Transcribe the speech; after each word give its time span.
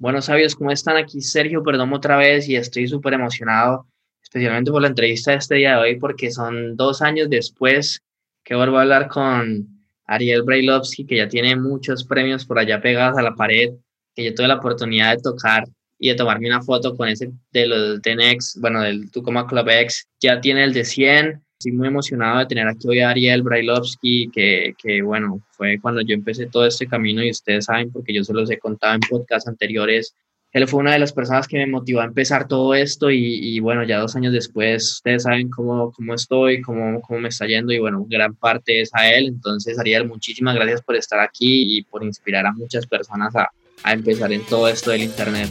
Bueno, 0.00 0.22
sabios, 0.22 0.56
¿cómo 0.56 0.70
están? 0.70 0.96
Aquí 0.96 1.20
Sergio 1.20 1.62
Perdomo 1.62 1.96
otra 1.96 2.16
vez 2.16 2.48
y 2.48 2.56
estoy 2.56 2.88
súper 2.88 3.12
emocionado, 3.12 3.86
especialmente 4.22 4.70
por 4.70 4.80
la 4.80 4.88
entrevista 4.88 5.32
de 5.32 5.36
este 5.36 5.56
día 5.56 5.72
de 5.72 5.82
hoy, 5.82 5.98
porque 5.98 6.30
son 6.30 6.74
dos 6.74 7.02
años 7.02 7.28
después 7.28 8.00
que 8.42 8.54
vuelvo 8.54 8.78
a 8.78 8.80
hablar 8.80 9.08
con 9.08 9.68
Ariel 10.06 10.42
Brailovsky, 10.42 11.04
que 11.04 11.18
ya 11.18 11.28
tiene 11.28 11.54
muchos 11.54 12.02
premios 12.02 12.46
por 12.46 12.58
allá 12.58 12.80
pegados 12.80 13.18
a 13.18 13.22
la 13.22 13.34
pared, 13.34 13.74
que 14.14 14.24
yo 14.24 14.34
tuve 14.34 14.48
la 14.48 14.54
oportunidad 14.54 15.16
de 15.16 15.22
tocar 15.22 15.64
y 15.98 16.08
de 16.08 16.14
tomarme 16.14 16.48
una 16.48 16.62
foto 16.62 16.96
con 16.96 17.06
ese 17.06 17.30
de 17.52 17.66
los 17.66 18.00
Next, 18.02 18.58
bueno, 18.58 18.80
del 18.80 19.10
Tucumán 19.10 19.48
Club 19.48 19.68
X, 19.68 20.08
ya 20.18 20.40
tiene 20.40 20.64
el 20.64 20.72
de 20.72 20.86
100. 20.86 21.44
Estoy 21.60 21.72
muy 21.72 21.88
emocionado 21.88 22.38
de 22.38 22.46
tener 22.46 22.66
aquí 22.66 22.88
hoy 22.88 23.00
a 23.00 23.10
Ariel 23.10 23.42
Brailovsky, 23.42 24.30
que, 24.32 24.74
que 24.82 25.02
bueno, 25.02 25.42
fue 25.50 25.78
cuando 25.78 26.00
yo 26.00 26.14
empecé 26.14 26.46
todo 26.46 26.64
este 26.64 26.86
camino 26.86 27.22
y 27.22 27.30
ustedes 27.30 27.66
saben, 27.66 27.92
porque 27.92 28.14
yo 28.14 28.24
se 28.24 28.32
los 28.32 28.50
he 28.50 28.58
contado 28.58 28.94
en 28.94 29.00
podcasts 29.00 29.46
anteriores, 29.46 30.14
él 30.52 30.66
fue 30.66 30.80
una 30.80 30.94
de 30.94 31.00
las 31.00 31.12
personas 31.12 31.46
que 31.46 31.58
me 31.58 31.66
motivó 31.66 32.00
a 32.00 32.06
empezar 32.06 32.48
todo 32.48 32.74
esto 32.74 33.10
y, 33.10 33.18
y, 33.18 33.60
bueno, 33.60 33.84
ya 33.84 33.98
dos 33.98 34.16
años 34.16 34.32
después 34.32 34.90
ustedes 34.90 35.24
saben 35.24 35.50
cómo, 35.50 35.92
cómo 35.92 36.14
estoy, 36.14 36.62
cómo, 36.62 37.02
cómo 37.02 37.20
me 37.20 37.28
está 37.28 37.46
yendo 37.46 37.74
y 37.74 37.78
bueno, 37.78 38.06
gran 38.08 38.34
parte 38.34 38.80
es 38.80 38.88
a 38.94 39.12
él. 39.12 39.26
Entonces, 39.26 39.78
Ariel, 39.78 40.08
muchísimas 40.08 40.54
gracias 40.54 40.80
por 40.80 40.96
estar 40.96 41.20
aquí 41.20 41.76
y 41.76 41.82
por 41.82 42.02
inspirar 42.02 42.46
a 42.46 42.52
muchas 42.52 42.86
personas 42.86 43.36
a, 43.36 43.50
a 43.82 43.92
empezar 43.92 44.32
en 44.32 44.40
todo 44.46 44.66
esto 44.66 44.92
del 44.92 45.02
Internet. 45.02 45.50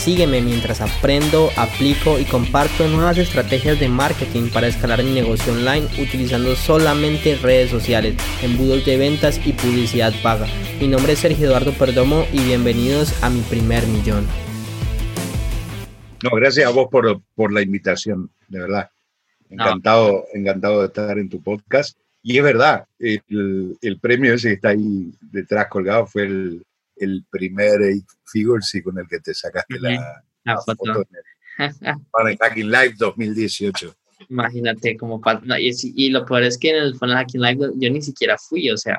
Sígueme 0.01 0.41
mientras 0.41 0.81
aprendo, 0.81 1.51
aplico 1.57 2.19
y 2.19 2.25
comparto 2.25 2.87
nuevas 2.87 3.19
estrategias 3.19 3.79
de 3.79 3.87
marketing 3.87 4.49
para 4.51 4.65
escalar 4.65 5.03
mi 5.03 5.11
negocio 5.11 5.53
online 5.53 5.85
utilizando 6.01 6.55
solamente 6.55 7.35
redes 7.35 7.69
sociales, 7.69 8.15
embudos 8.41 8.83
de 8.83 8.97
ventas 8.97 9.39
y 9.45 9.53
publicidad 9.53 10.11
paga. 10.23 10.47
Mi 10.79 10.87
nombre 10.87 11.13
es 11.13 11.19
Sergio 11.19 11.45
Eduardo 11.45 11.71
Perdomo 11.73 12.25
y 12.33 12.43
bienvenidos 12.43 13.13
a 13.21 13.29
mi 13.29 13.41
primer 13.41 13.85
millón. 13.85 14.25
No, 16.23 16.31
gracias 16.31 16.65
a 16.65 16.71
vos 16.71 16.87
por, 16.89 17.21
por 17.35 17.53
la 17.53 17.61
invitación, 17.61 18.31
de 18.47 18.59
verdad. 18.59 18.89
Encantado, 19.51 20.25
encantado 20.33 20.79
de 20.79 20.87
estar 20.87 21.19
en 21.19 21.29
tu 21.29 21.43
podcast. 21.43 21.95
Y 22.23 22.39
es 22.39 22.43
verdad, 22.43 22.85
el, 22.97 23.77
el, 23.79 23.99
premio 23.99 24.33
ese 24.33 24.47
que 24.47 24.53
está 24.55 24.69
ahí 24.69 25.11
detrás 25.31 25.67
colgado 25.67 26.07
fue 26.07 26.23
el, 26.23 26.63
el 27.01 27.25
primer 27.29 27.81
Eight 27.81 28.05
Figures 28.25 28.73
y 28.75 28.81
con 28.81 28.97
el 28.99 29.07
que 29.07 29.19
te 29.19 29.33
sacaste 29.33 29.79
la, 29.79 30.23
la, 30.43 30.57
foto, 30.57 31.05
para 32.11 32.31
el 32.31 32.37
Hacking 32.37 32.71
Live 32.71 32.95
2018. 32.97 33.95
Imagínate, 34.29 34.97
como 34.97 35.21
y, 35.59 35.71
y, 35.95 36.09
lo 36.09 36.25
peor 36.25 36.43
es 36.43 36.57
que 36.57 36.69
en 36.69 36.75
el 36.77 36.95
Funnel 36.95 37.17
Hacking 37.17 37.41
Live 37.41 37.71
yo 37.75 37.89
ni 37.89 38.01
siquiera 38.01 38.37
fui, 38.37 38.69
o 38.69 38.77
sea, 38.77 38.97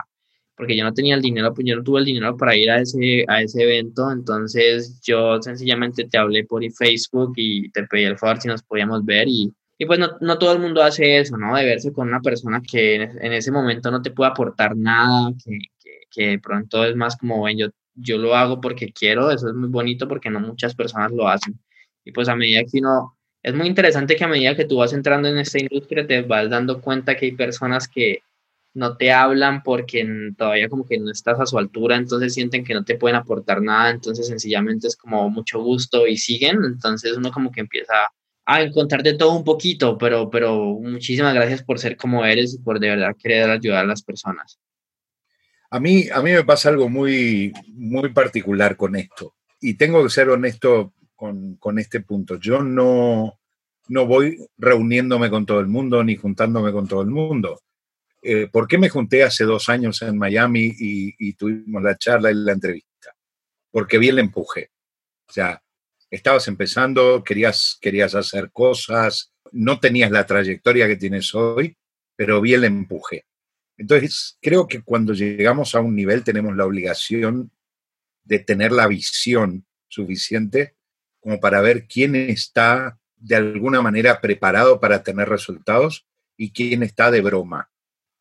porque 0.57 0.77
yo 0.77 0.85
no 0.85 0.93
tenía 0.93 1.15
el 1.15 1.23
dinero, 1.23 1.55
pues 1.55 1.67
yo 1.67 1.77
no 1.77 1.83
tuve 1.83 2.01
el 2.01 2.07
dinero 2.07 2.37
para 2.37 2.57
ir 2.57 2.71
a 2.71 2.81
ese, 2.81 3.25
a 3.29 3.41
ese 3.41 3.63
evento, 3.63 4.11
entonces 4.11 5.01
yo 5.03 5.41
sencillamente 5.41 6.05
te 6.05 6.19
hablé 6.19 6.45
por 6.45 6.63
Facebook 6.73 7.33
y 7.37 7.71
te 7.71 7.85
pedí 7.85 8.05
el 8.05 8.19
favor 8.19 8.41
si 8.41 8.49
nos 8.49 8.63
podíamos 8.63 9.05
ver 9.05 9.29
y 9.29 9.53
y 9.83 9.85
pues 9.85 9.99
no, 9.99 10.11
no, 10.21 10.39
todo 10.39 10.53
el 10.53 10.61
mundo 10.61 10.81
hace 10.81 11.19
eso, 11.19 11.37
¿no? 11.37 11.57
De 11.57 11.65
verse 11.65 11.93
con 11.93 12.07
una 12.07 12.21
persona 12.21 12.63
que 12.63 12.95
en, 12.95 13.33
ese 13.33 13.51
momento 13.51 13.91
no 13.91 14.01
te 14.01 14.13
puede 14.13 14.31
aportar 14.31 14.77
nada, 14.77 15.33
que, 15.45 15.59
que, 16.09 16.27
de 16.29 16.39
pronto 16.39 16.85
es 16.85 16.95
más 16.95 17.17
como, 17.17 17.39
bueno, 17.39 17.59
yo, 17.59 17.67
yo 17.95 18.19
lo 18.19 18.35
hago 18.35 18.61
porque 18.61 18.93
quiero, 18.93 19.31
eso 19.31 19.49
es 19.49 19.55
muy 19.55 19.69
bonito 19.69 20.09
porque 20.09 20.31
no 20.31 20.41
muchas 20.41 20.75
personas 20.75 21.13
lo 21.13 21.29
hacen. 21.29 21.59
Y 22.05 22.13
pues 22.13 22.29
a 22.29 22.37
medida 22.37 22.63
que 22.71 22.79
uno, 22.81 23.17
es 23.43 23.55
muy 23.55 23.67
interesante 23.67 24.17
que 24.17 24.25
a 24.25 24.29
medida 24.29 24.57
que 24.57 24.65
tú 24.65 24.79
vas 24.79 24.93
entrando 24.93 25.29
en 25.29 25.39
esta 25.39 25.61
industria 25.61 26.07
te 26.07 26.23
vas 26.23 26.49
dando 26.51 26.81
cuenta 26.81 27.17
que 27.17 27.27
hay 27.27 27.33
personas 27.33 27.89
que 27.89 28.23
no 28.75 28.97
te 28.97 29.13
hablan 29.13 29.63
porque 29.63 30.07
todavía 30.37 30.69
como 30.69 30.87
que 30.87 30.99
no 30.99 31.11
estás 31.11 31.39
a 31.41 31.47
su 31.47 31.59
altura, 31.59 31.97
entonces 31.97 32.35
sienten 32.35 32.65
que 32.65 32.75
no 32.75 32.85
te 32.85 32.97
pueden 32.97 33.17
aportar 33.17 33.61
nada, 33.61 33.91
entonces 33.91 34.27
sencillamente 34.27 34.87
es 34.87 34.97
como 34.97 35.29
mucho 35.29 35.61
gusto 35.61 36.07
y 36.07 36.17
siguen, 36.17 36.59
entonces 36.65 37.17
uno 37.17 37.31
como 37.31 37.53
que 37.53 37.61
empieza 37.61 38.09
a 38.47 38.63
encontrar 38.63 39.03
de 39.03 39.15
todo 39.15 39.33
un 39.33 39.45
poquito, 39.45 39.99
pero, 39.99 40.31
pero 40.31 40.79
muchísimas 40.81 41.35
gracias 41.35 41.63
por 41.63 41.79
ser 41.79 41.97
como 41.97 42.25
eres 42.25 42.55
y 42.55 42.59
por 42.59 42.81
de 42.81 42.89
verdad 42.89 43.15
querer 43.19 43.51
ayudar 43.51 43.85
a 43.85 43.89
las 43.89 44.03
personas. 44.03 44.59
A 45.73 45.81
mí, 45.81 46.07
a 46.13 46.21
mí 46.21 46.33
me 46.33 46.45
pasa 46.45 46.69
algo 46.69 46.91
muy, 46.91 47.51
muy 47.69 48.11
particular 48.11 48.77
con 48.77 48.95
esto 48.95 49.35
y 49.59 49.73
tengo 49.75 50.03
que 50.03 50.11
ser 50.11 50.29
honesto 50.29 50.93
con, 51.17 51.57
con 51.57 51.79
este 51.79 52.01
punto. 52.01 52.37
Yo 52.37 52.63
no, 52.63 53.41
no 53.89 54.07
voy 54.07 54.39
reuniéndome 54.59 55.31
con 55.31 55.47
todo 55.47 55.61
el 55.61 55.69
mundo 55.69 56.05
ni 56.05 56.17
juntándome 56.17 56.73
con 56.73 56.87
todo 56.87 57.01
el 57.01 57.09
mundo. 57.09 57.63
Eh, 58.21 58.49
¿Por 58.53 58.69
qué 58.69 58.77
me 58.77 58.91
junté 58.91 59.23
hace 59.23 59.45
dos 59.45 59.71
años 59.71 60.03
en 60.03 60.19
Miami 60.19 60.75
y, 60.79 61.33
tuvimos 61.33 61.83
la 61.83 61.97
charla 61.97 62.31
y 62.31 62.35
la 62.35 62.53
entrevista? 62.53 63.15
Porque 63.71 63.97
vi 63.97 64.11
el 64.11 64.19
empuje. 64.19 64.73
O 65.27 65.33
sea, 65.33 65.63
estabas 66.11 66.49
empezando, 66.49 67.25
querías, 67.25 67.79
querías 67.81 68.15
hacer 68.15 68.51
cosas, 68.53 69.33
no 69.53 69.81
tenías 69.81 70.11
la 70.11 70.27
trayectoria 70.27 70.87
que 70.87 70.97
tienes 70.97 71.35
hoy, 71.35 71.75
pero 72.15 72.43
vi 72.43 72.53
el 72.53 72.65
empuje. 72.65 73.25
Entonces, 73.83 74.39
creo 74.41 74.69
que 74.69 74.81
cuando 74.81 75.13
llegamos 75.13 75.75
a 75.75 75.81
un 75.81 75.97
nivel 75.97 76.23
tenemos 76.23 76.57
la 76.57 76.65
obligación 76.65 77.51
de 78.23 78.39
tener 78.39 78.71
la 78.71 78.87
visión 78.87 79.67
suficiente 79.89 80.77
como 81.19 81.41
para 81.41 81.61
ver 81.61 81.89
quién 81.89 82.15
está 82.15 82.97
de 83.17 83.35
alguna 83.35 83.83
manera 83.83 84.21
preparado 84.21 84.79
para 84.79 85.03
tener 85.03 85.29
resultados 85.29 86.07
y 86.37 86.53
quién 86.53 86.85
está 86.85 87.11
de 87.11 87.23
broma. 87.23 87.71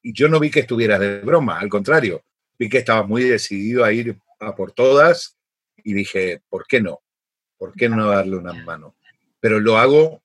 Y 0.02 0.14
yo 0.14 0.28
no 0.30 0.40
vi 0.40 0.50
que 0.50 0.62
estuvieras 0.62 1.00
de 1.00 1.20
broma, 1.20 1.60
al 1.60 1.70
contrario, 1.70 2.24
vi 2.58 2.68
que 2.68 2.80
estabas 2.80 3.08
muy 3.08 3.24
decidido 3.24 3.86
a 3.86 3.94
ir 3.94 4.18
a 4.40 4.56
por 4.56 4.72
todas 4.72 5.38
y 5.84 5.94
dije, 5.94 6.42
¿por 6.50 6.66
qué 6.66 6.82
no? 6.82 7.02
¿por 7.62 7.74
qué 7.74 7.88
no 7.88 8.08
darle 8.08 8.38
una 8.38 8.54
mano? 8.54 8.96
Pero 9.40 9.60
lo 9.60 9.78
hago, 9.78 10.24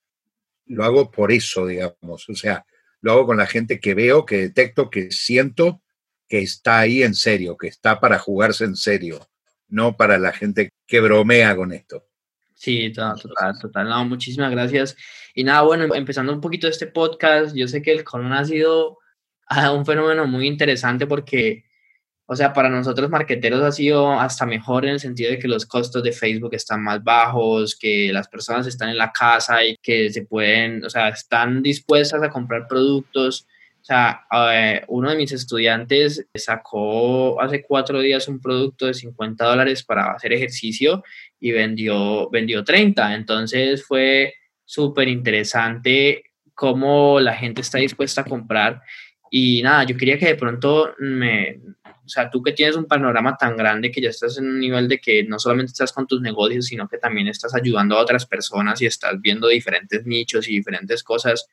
lo 0.64 0.84
hago 0.84 1.10
por 1.10 1.30
eso, 1.30 1.66
digamos. 1.66 2.26
O 2.30 2.34
sea, 2.34 2.64
lo 3.00 3.12
hago 3.12 3.26
con 3.26 3.36
la 3.36 3.46
gente 3.46 3.80
que 3.80 3.94
veo, 3.94 4.24
que 4.26 4.38
detecto, 4.38 4.90
que 4.90 5.10
siento 5.10 5.82
que 6.28 6.40
está 6.40 6.80
ahí 6.80 7.02
en 7.02 7.14
serio, 7.14 7.56
que 7.56 7.68
está 7.68 8.00
para 8.00 8.18
jugarse 8.18 8.64
en 8.64 8.76
serio, 8.76 9.28
no 9.68 9.96
para 9.96 10.18
la 10.18 10.32
gente 10.32 10.70
que 10.86 11.00
bromea 11.00 11.54
con 11.54 11.72
esto. 11.72 12.06
Sí, 12.54 12.90
total, 12.92 13.58
total. 13.60 13.88
No, 13.88 14.04
muchísimas 14.06 14.50
gracias. 14.50 14.96
Y 15.34 15.44
nada, 15.44 15.62
bueno, 15.62 15.94
empezando 15.94 16.32
un 16.32 16.40
poquito 16.40 16.66
este 16.66 16.86
podcast, 16.86 17.54
yo 17.54 17.68
sé 17.68 17.82
que 17.82 17.92
el 17.92 18.02
corona 18.02 18.40
ha 18.40 18.44
sido 18.44 18.98
un 19.74 19.84
fenómeno 19.84 20.26
muy 20.26 20.46
interesante 20.46 21.06
porque 21.06 21.65
o 22.28 22.34
sea, 22.34 22.52
para 22.52 22.68
nosotros 22.68 23.08
marqueteros 23.08 23.62
ha 23.62 23.70
sido 23.70 24.18
hasta 24.18 24.46
mejor 24.46 24.84
en 24.84 24.92
el 24.92 25.00
sentido 25.00 25.30
de 25.30 25.38
que 25.38 25.46
los 25.46 25.64
costos 25.64 26.02
de 26.02 26.10
Facebook 26.10 26.54
están 26.54 26.82
más 26.82 27.02
bajos, 27.04 27.76
que 27.76 28.12
las 28.12 28.26
personas 28.26 28.66
están 28.66 28.88
en 28.88 28.98
la 28.98 29.12
casa 29.12 29.64
y 29.64 29.76
que 29.76 30.10
se 30.10 30.22
pueden, 30.22 30.84
o 30.84 30.90
sea, 30.90 31.08
están 31.08 31.62
dispuestas 31.62 32.20
a 32.22 32.28
comprar 32.28 32.66
productos. 32.66 33.46
O 33.80 33.84
sea, 33.84 34.26
eh, 34.52 34.82
uno 34.88 35.10
de 35.10 35.16
mis 35.16 35.30
estudiantes 35.30 36.26
sacó 36.34 37.40
hace 37.40 37.62
cuatro 37.62 38.00
días 38.00 38.26
un 38.26 38.40
producto 38.40 38.86
de 38.86 38.94
50 38.94 39.44
dólares 39.44 39.84
para 39.84 40.10
hacer 40.10 40.32
ejercicio 40.32 41.04
y 41.38 41.52
vendió, 41.52 42.28
vendió 42.30 42.64
30. 42.64 43.14
Entonces 43.14 43.86
fue 43.86 44.34
súper 44.64 45.06
interesante 45.06 46.24
cómo 46.54 47.20
la 47.20 47.34
gente 47.34 47.60
está 47.60 47.78
dispuesta 47.78 48.22
a 48.22 48.24
comprar. 48.24 48.82
Y 49.30 49.62
nada, 49.62 49.84
yo 49.84 49.96
quería 49.96 50.18
que 50.18 50.26
de 50.26 50.34
pronto 50.34 50.92
me, 50.98 51.60
o 52.06 52.08
sea, 52.08 52.30
tú 52.30 52.40
que 52.40 52.52
tienes 52.52 52.76
un 52.76 52.86
panorama 52.86 53.36
tan 53.36 53.56
grande 53.56 53.90
que 53.90 54.00
ya 54.00 54.10
estás 54.10 54.38
en 54.38 54.46
un 54.46 54.60
nivel 54.60 54.86
de 54.86 55.00
que 55.00 55.24
no 55.24 55.40
solamente 55.40 55.72
estás 55.72 55.92
con 55.92 56.06
tus 56.06 56.20
negocios, 56.20 56.66
sino 56.66 56.88
que 56.88 56.98
también 56.98 57.26
estás 57.26 57.52
ayudando 57.54 57.96
a 57.96 58.00
otras 58.00 58.26
personas 58.26 58.80
y 58.80 58.86
estás 58.86 59.20
viendo 59.20 59.48
diferentes 59.48 60.06
nichos 60.06 60.48
y 60.48 60.52
diferentes 60.52 61.02
cosas. 61.02 61.48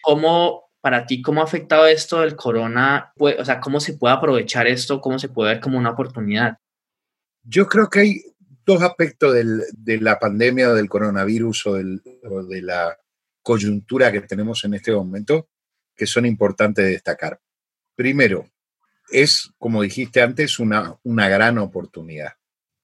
¿Cómo, 0.00 0.70
para 0.80 1.04
ti, 1.04 1.20
cómo 1.20 1.42
ha 1.42 1.44
afectado 1.44 1.86
esto 1.86 2.22
del 2.22 2.36
corona? 2.36 3.12
O 3.18 3.44
sea, 3.44 3.60
¿cómo 3.60 3.80
se 3.80 3.92
puede 3.92 4.14
aprovechar 4.14 4.66
esto? 4.66 5.02
¿Cómo 5.02 5.18
se 5.18 5.28
puede 5.28 5.52
ver 5.52 5.60
como 5.60 5.76
una 5.76 5.90
oportunidad? 5.90 6.56
Yo 7.42 7.66
creo 7.66 7.90
que 7.90 8.00
hay 8.00 8.22
dos 8.64 8.80
aspectos 8.82 9.34
del, 9.34 9.62
de 9.72 10.00
la 10.00 10.18
pandemia, 10.18 10.70
del 10.70 10.88
coronavirus 10.88 11.66
o, 11.66 11.74
del, 11.74 12.02
o 12.24 12.44
de 12.44 12.62
la 12.62 12.96
coyuntura 13.42 14.10
que 14.10 14.22
tenemos 14.22 14.64
en 14.64 14.72
este 14.72 14.92
momento 14.92 15.50
que 15.94 16.06
son 16.06 16.24
importantes 16.24 16.84
de 16.84 16.92
destacar. 16.92 17.40
Primero, 17.94 18.48
es, 19.10 19.50
como 19.58 19.82
dijiste 19.82 20.22
antes, 20.22 20.58
una, 20.58 20.96
una 21.02 21.28
gran 21.28 21.58
oportunidad. 21.58 22.34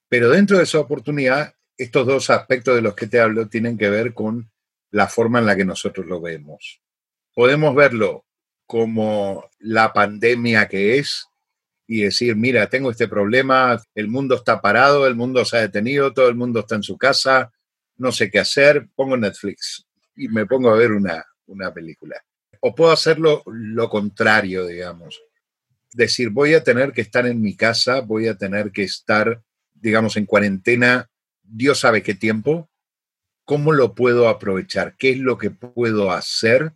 Pero 0.08 0.30
dentro 0.30 0.58
de 0.58 0.64
esa 0.64 0.78
oportunidad, 0.78 1.54
estos 1.76 2.06
dos 2.06 2.30
aspectos 2.30 2.74
de 2.74 2.82
los 2.82 2.94
que 2.94 3.06
te 3.06 3.20
hablo 3.20 3.48
tienen 3.48 3.76
que 3.76 3.90
ver 3.90 4.14
con 4.14 4.50
la 4.90 5.08
forma 5.08 5.40
en 5.40 5.46
la 5.46 5.56
que 5.56 5.64
nosotros 5.64 6.06
lo 6.06 6.20
vemos. 6.20 6.80
Podemos 7.34 7.74
verlo 7.74 8.24
como 8.66 9.50
la 9.58 9.92
pandemia 9.92 10.68
que 10.68 10.98
es 10.98 11.26
y 11.86 12.02
decir, 12.02 12.36
mira, 12.36 12.68
tengo 12.68 12.90
este 12.90 13.08
problema, 13.08 13.80
el 13.94 14.08
mundo 14.08 14.36
está 14.36 14.60
parado, 14.60 15.06
el 15.06 15.16
mundo 15.16 15.44
se 15.44 15.56
ha 15.56 15.60
detenido, 15.60 16.12
todo 16.12 16.28
el 16.28 16.34
mundo 16.34 16.60
está 16.60 16.76
en 16.76 16.82
su 16.82 16.96
casa, 16.96 17.52
no 17.96 18.12
sé 18.12 18.30
qué 18.30 18.38
hacer, 18.38 18.88
pongo 18.94 19.16
Netflix 19.16 19.86
y 20.16 20.28
me 20.28 20.46
pongo 20.46 20.70
a 20.70 20.76
ver 20.76 20.92
una, 20.92 21.24
una 21.46 21.72
película. 21.72 22.16
O 22.60 22.74
puedo 22.74 22.92
hacerlo 22.92 23.42
lo 23.46 23.90
contrario, 23.90 24.66
digamos. 24.66 25.20
Decir, 25.94 26.30
voy 26.30 26.54
a 26.54 26.64
tener 26.64 26.92
que 26.92 27.02
estar 27.02 27.24
en 27.24 27.40
mi 27.40 27.54
casa, 27.54 28.00
voy 28.00 28.26
a 28.26 28.36
tener 28.36 28.72
que 28.72 28.82
estar, 28.82 29.40
digamos, 29.74 30.16
en 30.16 30.26
cuarentena, 30.26 31.08
Dios 31.40 31.78
sabe 31.78 32.02
qué 32.02 32.14
tiempo, 32.14 32.68
¿cómo 33.44 33.72
lo 33.72 33.94
puedo 33.94 34.28
aprovechar? 34.28 34.96
¿Qué 34.98 35.10
es 35.10 35.18
lo 35.18 35.38
que 35.38 35.50
puedo 35.50 36.10
hacer 36.10 36.72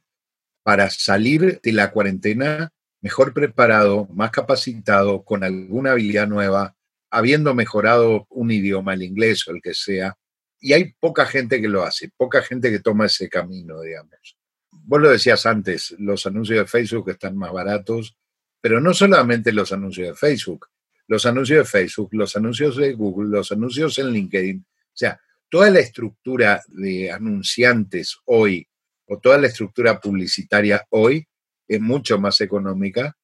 para 0.62 0.88
salir 0.88 1.60
de 1.60 1.72
la 1.72 1.90
cuarentena 1.90 2.70
mejor 3.00 3.34
preparado, 3.34 4.06
más 4.12 4.30
capacitado, 4.30 5.24
con 5.24 5.42
alguna 5.42 5.92
habilidad 5.92 6.28
nueva, 6.28 6.76
habiendo 7.10 7.54
mejorado 7.54 8.28
un 8.30 8.52
idioma, 8.52 8.94
el 8.94 9.02
inglés 9.02 9.48
o 9.48 9.50
el 9.50 9.60
que 9.60 9.74
sea? 9.74 10.16
Y 10.60 10.74
hay 10.74 10.94
poca 11.00 11.26
gente 11.26 11.60
que 11.60 11.68
lo 11.68 11.82
hace, 11.82 12.12
poca 12.16 12.40
gente 12.42 12.70
que 12.70 12.78
toma 12.78 13.06
ese 13.06 13.28
camino, 13.28 13.80
digamos. 13.80 14.36
Vos 14.70 15.00
lo 15.00 15.10
decías 15.10 15.44
antes, 15.44 15.96
los 15.98 16.24
anuncios 16.24 16.60
de 16.60 16.66
Facebook 16.66 17.10
están 17.10 17.36
más 17.36 17.52
baratos, 17.52 18.16
pero 18.60 18.80
no 18.80 18.92
solamente 18.94 19.52
los 19.52 19.72
anuncios 19.72 20.08
de 20.08 20.14
Facebook, 20.14 20.66
los 21.06 21.24
anuncios 21.26 21.58
de 21.60 21.64
Facebook, 21.64 22.10
los 22.12 22.36
anuncios 22.36 22.76
de 22.76 22.92
Google, 22.92 23.30
los 23.30 23.50
anuncios 23.52 23.98
en 23.98 24.10
LinkedIn. 24.10 24.58
O 24.58 24.96
sea, 24.96 25.20
toda 25.48 25.70
la 25.70 25.80
estructura 25.80 26.62
de 26.68 27.10
anunciantes 27.10 28.18
hoy 28.26 28.66
o 29.06 29.18
toda 29.18 29.38
la 29.38 29.46
estructura 29.46 30.00
publicitaria 30.00 30.84
hoy 30.90 31.26
es 31.66 31.80
mucho 31.80 32.18
más 32.18 32.40
económica 32.40 33.16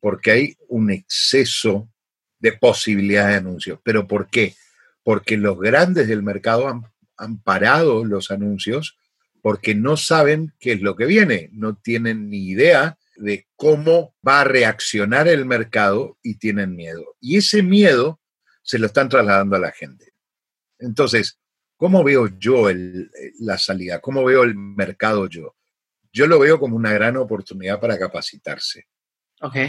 porque 0.00 0.30
hay 0.30 0.56
un 0.68 0.90
exceso 0.90 1.88
de 2.38 2.52
posibilidades 2.52 3.30
de 3.30 3.36
anuncios. 3.36 3.80
¿Pero 3.82 4.06
por 4.06 4.28
qué? 4.28 4.54
Porque 5.02 5.36
los 5.36 5.58
grandes 5.58 6.08
del 6.08 6.22
mercado 6.22 6.68
han, 6.68 6.82
han 7.16 7.40
parado 7.40 8.04
los 8.04 8.30
anuncios 8.30 8.96
porque 9.40 9.74
no 9.74 9.96
saben 9.96 10.52
qué 10.60 10.72
es 10.72 10.82
lo 10.82 10.94
que 10.94 11.06
viene, 11.06 11.50
no 11.52 11.76
tienen 11.76 12.30
ni 12.30 12.48
idea 12.48 12.98
de 13.16 13.46
cómo 13.56 14.14
va 14.26 14.40
a 14.40 14.44
reaccionar 14.44 15.28
el 15.28 15.44
mercado 15.44 16.18
y 16.22 16.36
tienen 16.36 16.74
miedo. 16.74 17.16
Y 17.20 17.36
ese 17.36 17.62
miedo 17.62 18.20
se 18.62 18.78
lo 18.78 18.86
están 18.86 19.08
trasladando 19.08 19.56
a 19.56 19.60
la 19.60 19.72
gente. 19.72 20.12
Entonces, 20.78 21.38
¿cómo 21.76 22.02
veo 22.04 22.28
yo 22.38 22.68
la 23.40 23.58
salida? 23.58 24.00
¿Cómo 24.00 24.24
veo 24.24 24.42
el 24.42 24.54
mercado 24.54 25.28
yo? 25.28 25.56
Yo 26.12 26.26
lo 26.26 26.38
veo 26.38 26.58
como 26.58 26.76
una 26.76 26.92
gran 26.92 27.16
oportunidad 27.16 27.80
para 27.80 27.98
capacitarse. 27.98 28.86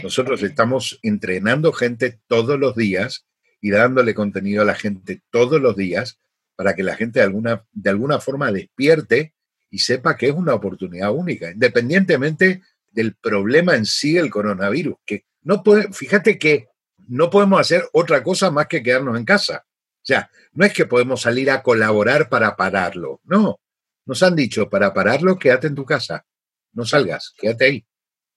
Nosotros 0.04 0.44
estamos 0.44 1.00
entrenando 1.02 1.74
gente 1.74 2.20
todos 2.28 2.60
los 2.60 2.76
días 2.76 3.26
y 3.60 3.72
dándole 3.72 4.14
contenido 4.14 4.62
a 4.62 4.66
la 4.66 4.76
gente 4.76 5.24
todos 5.32 5.60
los 5.60 5.76
días 5.76 6.20
para 6.56 6.76
que 6.76 6.84
la 6.84 6.96
gente 6.96 7.20
de 7.20 7.26
alguna, 7.26 7.66
de 7.72 7.90
alguna 7.90 8.20
forma 8.20 8.52
despierte 8.52 9.34
y 9.72 9.80
sepa 9.80 10.16
que 10.16 10.28
es 10.28 10.36
una 10.36 10.54
oportunidad 10.54 11.12
única, 11.12 11.50
independientemente 11.50 12.62
del 12.94 13.16
problema 13.16 13.76
en 13.76 13.86
sí 13.86 14.14
del 14.14 14.30
coronavirus, 14.30 14.96
que 15.06 15.26
no 15.42 15.64
puede, 15.64 15.92
fíjate 15.92 16.38
que 16.40 16.70
no 17.08 17.30
podemos 17.30 17.60
hacer 17.60 17.84
otra 17.92 18.24
cosa 18.24 18.50
más 18.52 18.68
que 18.68 18.82
quedarnos 18.82 19.18
en 19.18 19.26
casa. 19.26 19.66
O 19.66 20.06
sea, 20.06 20.30
no 20.54 20.66
es 20.66 20.74
que 20.74 20.86
podemos 20.86 21.22
salir 21.22 21.50
a 21.52 21.62
colaborar 21.62 22.30
para 22.30 22.56
pararlo, 22.56 23.20
no. 23.26 23.60
Nos 24.06 24.22
han 24.22 24.36
dicho, 24.36 24.70
para 24.70 24.94
pararlo, 24.94 25.40
quédate 25.40 25.68
en 25.68 25.76
tu 25.76 25.86
casa, 25.86 26.26
no 26.74 26.86
salgas, 26.86 27.34
quédate 27.38 27.66
ahí. 27.66 27.86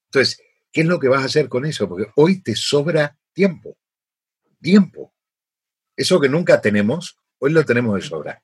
Entonces, 0.08 0.40
¿qué 0.72 0.82
es 0.82 0.86
lo 0.86 0.98
que 0.98 1.08
vas 1.08 1.22
a 1.22 1.26
hacer 1.26 1.48
con 1.48 1.66
eso? 1.66 1.88
Porque 1.88 2.10
hoy 2.16 2.40
te 2.40 2.54
sobra 2.54 3.16
tiempo, 3.32 3.76
tiempo. 4.60 5.12
Eso 5.96 6.20
que 6.20 6.28
nunca 6.28 6.60
tenemos, 6.60 7.18
hoy 7.38 7.52
lo 7.52 7.64
tenemos 7.64 7.94
de 7.96 8.02
sobra. 8.02 8.42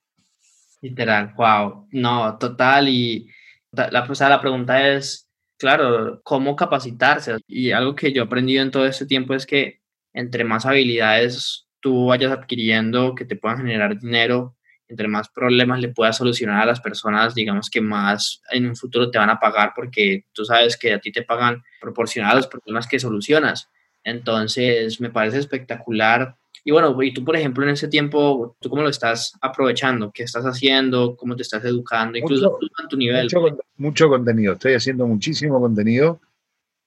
Literal, 0.80 1.32
wow. 1.36 1.86
No, 1.92 2.36
total. 2.38 2.88
Y 2.88 3.30
la, 3.70 4.02
o 4.02 4.28
la 4.28 4.40
pregunta 4.40 4.88
es, 4.88 5.30
claro, 5.62 6.20
¿cómo 6.24 6.56
capacitarse? 6.56 7.36
Y 7.46 7.70
algo 7.70 7.94
que 7.94 8.12
yo 8.12 8.22
he 8.22 8.26
aprendido 8.26 8.64
en 8.64 8.72
todo 8.72 8.84
este 8.84 9.06
tiempo 9.06 9.32
es 9.32 9.46
que 9.46 9.80
entre 10.12 10.42
más 10.42 10.66
habilidades 10.66 11.68
tú 11.78 12.06
vayas 12.06 12.32
adquiriendo 12.32 13.14
que 13.14 13.24
te 13.24 13.36
puedan 13.36 13.58
generar 13.58 13.96
dinero, 13.96 14.56
entre 14.88 15.06
más 15.06 15.28
problemas 15.28 15.78
le 15.78 15.90
puedas 15.90 16.16
solucionar 16.16 16.60
a 16.60 16.66
las 16.66 16.80
personas, 16.80 17.36
digamos 17.36 17.70
que 17.70 17.80
más 17.80 18.42
en 18.50 18.66
un 18.66 18.74
futuro 18.74 19.08
te 19.12 19.18
van 19.18 19.30
a 19.30 19.38
pagar 19.38 19.72
porque 19.76 20.24
tú 20.32 20.44
sabes 20.44 20.76
que 20.76 20.94
a 20.94 20.98
ti 20.98 21.12
te 21.12 21.22
pagan 21.22 21.62
proporcional 21.80 22.32
a 22.32 22.36
los 22.36 22.48
problemas 22.48 22.88
que 22.88 22.98
solucionas. 22.98 23.70
Entonces, 24.02 25.00
me 25.00 25.10
parece 25.10 25.38
espectacular 25.38 26.38
y 26.64 26.70
bueno, 26.70 26.96
y 27.02 27.12
tú, 27.12 27.24
por 27.24 27.34
ejemplo, 27.34 27.64
en 27.64 27.70
ese 27.70 27.88
tiempo, 27.88 28.56
¿tú 28.60 28.70
cómo 28.70 28.82
lo 28.82 28.88
estás 28.88 29.32
aprovechando? 29.40 30.12
¿Qué 30.12 30.22
estás 30.22 30.44
haciendo? 30.44 31.16
¿Cómo 31.16 31.34
te 31.34 31.42
estás 31.42 31.64
educando? 31.64 32.18
Incluso 32.18 32.58
a 32.82 32.88
tu 32.88 32.96
nivel. 32.96 33.28
Mucho, 33.76 34.08
contenido. 34.08 34.52
Estoy 34.52 34.74
haciendo 34.74 35.06
muchísimo 35.06 35.60
contenido. 35.60 36.20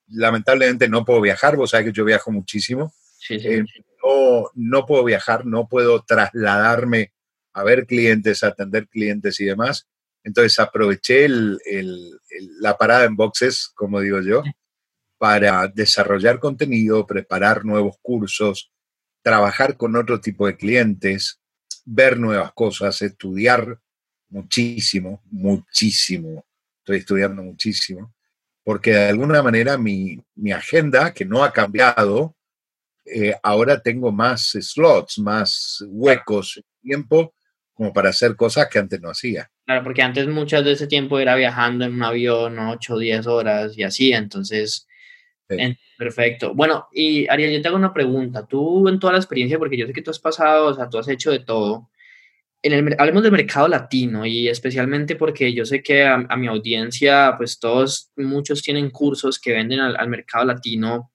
Lamentablemente 0.07 0.88
no 0.88 1.04
puedo 1.04 1.19
viajar. 1.19 1.57
Vos 1.57 1.72
sabés 1.72 1.88
que 1.88 1.92
yo 1.92 2.06
viajo 2.06 2.31
muchísimo. 2.31 2.94
Sí, 3.18 3.38
sí, 3.39 3.48
eh, 3.48 3.66
no, 4.01 4.50
no 4.54 4.86
puedo 4.86 5.04
viajar, 5.04 5.45
no 5.45 5.68
puedo 5.68 6.04
trasladarme 6.04 7.12
a 7.51 7.63
ver 7.63 7.86
clientes, 7.86 8.44
a 8.44 8.48
atender 8.48 8.88
clientes 8.88 9.39
y 9.42 9.45
demás. 9.45 9.89
Entonces 10.24 10.57
aproveché 10.57 11.25
el, 11.25 11.60
el, 11.66 12.18
la 12.62 12.78
parada 12.78 13.04
en 13.04 13.16
boxes, 13.18 13.71
como 13.75 14.00
digo 14.00 14.21
yo, 14.21 14.42
para 15.18 15.68
desarrollar 15.68 16.39
contenido, 16.39 17.06
preparar 17.06 17.66
nuevos 17.66 17.98
cursos, 18.01 18.71
trabajar 19.25 19.75
con 19.75 19.95
otro 19.95 20.22
tipo 20.22 20.45
de 20.45 20.56
clientes, 20.56 21.42
ver 21.83 22.19
nuevas 22.19 22.54
cosas, 22.54 23.01
estudiar 23.01 23.80
muchísimo, 24.30 25.24
muchísimo. 25.31 26.45
Estoy 26.77 26.98
estudiando 26.98 27.42
muchísimo, 27.42 28.13
porque 28.63 28.92
de 28.92 29.10
alguna 29.10 29.42
manera 29.42 29.80
mi, 29.80 30.22
agenda, 30.54 31.12
que 31.12 31.25
no 31.25 31.44
ha 31.44 31.51
cambiado, 31.51 32.36
eh, 33.04 33.33
ahora 33.42 33.81
tengo 33.81 34.12
más 34.12 34.56
slots, 34.62 35.18
más 35.18 35.83
huecos, 35.88 36.62
tiempo 36.83 37.33
como 37.74 37.92
para 37.92 38.12
hacer 38.12 38.36
cosas 38.36 38.68
que 38.69 38.78
antes 38.78 39.01
no 39.01 39.10
hacía. 39.10 39.50
Claro, 39.66 39.83
porque 39.83 40.04
antes 40.04 40.28
muchas 40.28 40.63
de 40.63 40.74
ese 40.74 40.86
tiempo 40.86 41.18
era 41.18 41.33
viajando 41.36 41.83
en 41.86 41.95
un 41.95 42.04
avión 42.04 42.60
8 42.60 42.94
o 42.94 43.00
10 43.00 43.25
horas 43.25 43.75
y 43.75 43.81
así, 43.81 44.13
entonces 44.13 44.88
Perfecto. 45.97 46.53
Bueno, 46.53 46.88
y 46.92 47.27
Ariel, 47.27 47.53
yo 47.53 47.62
te 47.62 47.68
hago 47.68 47.77
una 47.77 47.94
pregunta. 47.94 48.45
Tú 48.45 48.87
en 48.87 48.99
toda 48.99 49.14
la 49.14 49.19
experiencia, 49.19 49.59
porque 49.59 49.78
yo 49.78 49.87
sé 49.87 49.94
que 49.94 50.02
tú 50.02 50.11
has 50.11 50.19
pasado, 50.19 50.68
o 50.68 50.73
sea, 50.73 50.90
tú 50.90 50.97
has 50.97 51.07
hecho 51.07 51.31
de 51.31 51.40
todo. 51.40 51.90
En 52.61 52.73
el, 52.73 52.95
hablemos 52.97 53.21
del 53.21 53.31
mercado 53.31 53.68
latino 53.68 54.25
y 54.25 54.47
especialmente 54.47 55.16
porque 55.16 55.54
yo 55.54 55.66
sé 55.66 55.83
que 55.83 56.04
a, 56.04 56.18
mi 56.35 56.47
audiencia, 56.47 57.35
pues 57.37 57.59
todos, 57.59 58.11
muchos 58.16 58.64
tienen 58.64 58.90
cursos 58.90 59.40
que 59.40 59.54
venden 59.54 59.80
al, 59.80 60.09
mercado 60.09 60.45
latino. 60.45 61.11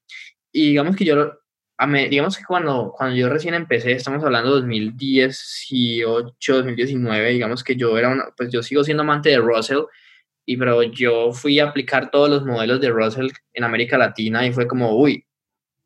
Y 0.52 0.68
digamos 0.70 0.96
que 0.96 1.04
yo, 1.04 1.32
a 1.78 1.86
digamos 1.88 2.36
que 2.36 2.44
cuando, 2.44 2.92
cuando 2.96 3.16
yo 3.16 3.28
recién 3.28 3.54
empecé, 3.54 3.92
estamos 3.92 4.22
hablando 4.22 4.50
de 4.50 4.60
2018, 4.60 6.54
2019, 6.54 7.30
digamos 7.30 7.64
que 7.64 7.74
yo 7.74 7.98
era, 7.98 8.10
una, 8.10 8.26
pues 8.36 8.50
yo 8.52 8.62
sigo 8.62 8.84
siendo 8.84 9.02
amante 9.02 9.30
de 9.30 9.38
Russell 9.38 9.80
y 10.46 10.56
pero 10.56 10.82
yo 10.82 11.32
fui 11.32 11.60
a 11.60 11.68
aplicar 11.68 12.10
todos 12.10 12.28
los 12.28 12.44
modelos 12.44 12.80
de 12.80 12.90
Russell 12.90 13.28
en 13.52 13.64
América 13.64 13.98
Latina 13.98 14.46
y 14.46 14.52
fue 14.52 14.66
como, 14.66 14.96
uy, 14.96 15.24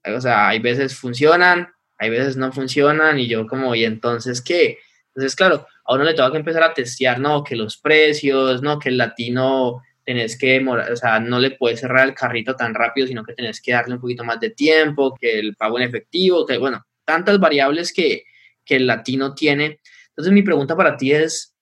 o 0.04 0.20
sea, 0.20 0.48
hay 0.48 0.58
veces 0.58 0.96
funcionan, 0.96 1.68
hay 1.98 2.10
veces 2.10 2.36
no 2.36 2.52
funcionan 2.52 3.18
y 3.18 3.26
yo 3.28 3.46
como, 3.46 3.74
¿y 3.74 3.84
entonces 3.84 4.40
qué? 4.42 4.78
Entonces, 5.08 5.36
claro, 5.36 5.66
a 5.84 5.94
uno 5.94 6.04
le 6.04 6.14
tengo 6.14 6.30
que 6.32 6.38
empezar 6.38 6.62
a 6.62 6.74
testear, 6.74 7.20
no, 7.20 7.44
que 7.44 7.56
los 7.56 7.76
precios, 7.76 8.62
no, 8.62 8.78
que 8.78 8.88
el 8.88 8.98
latino 8.98 9.82
tenés 10.04 10.36
que, 10.36 10.64
o 10.66 10.96
sea, 10.96 11.20
no 11.20 11.38
le 11.38 11.52
puedes 11.52 11.80
cerrar 11.80 12.06
el 12.06 12.14
carrito 12.14 12.54
tan 12.56 12.74
rápido, 12.74 13.06
sino 13.06 13.24
que 13.24 13.32
tenés 13.32 13.60
que 13.60 13.72
darle 13.72 13.94
un 13.94 14.00
poquito 14.00 14.24
más 14.24 14.38
de 14.40 14.50
tiempo, 14.50 15.14
que 15.18 15.38
el 15.38 15.56
pago 15.56 15.78
en 15.78 15.84
efectivo, 15.84 16.44
que 16.44 16.58
bueno, 16.58 16.84
tantas 17.04 17.38
variables 17.38 17.92
que, 17.92 18.24
que 18.64 18.76
el 18.76 18.86
latino 18.86 19.34
tiene. 19.34 19.80
Entonces, 20.08 20.32
mi 20.32 20.42
pregunta 20.42 20.76
para 20.76 20.96
ti 20.96 21.12
es, 21.12 21.53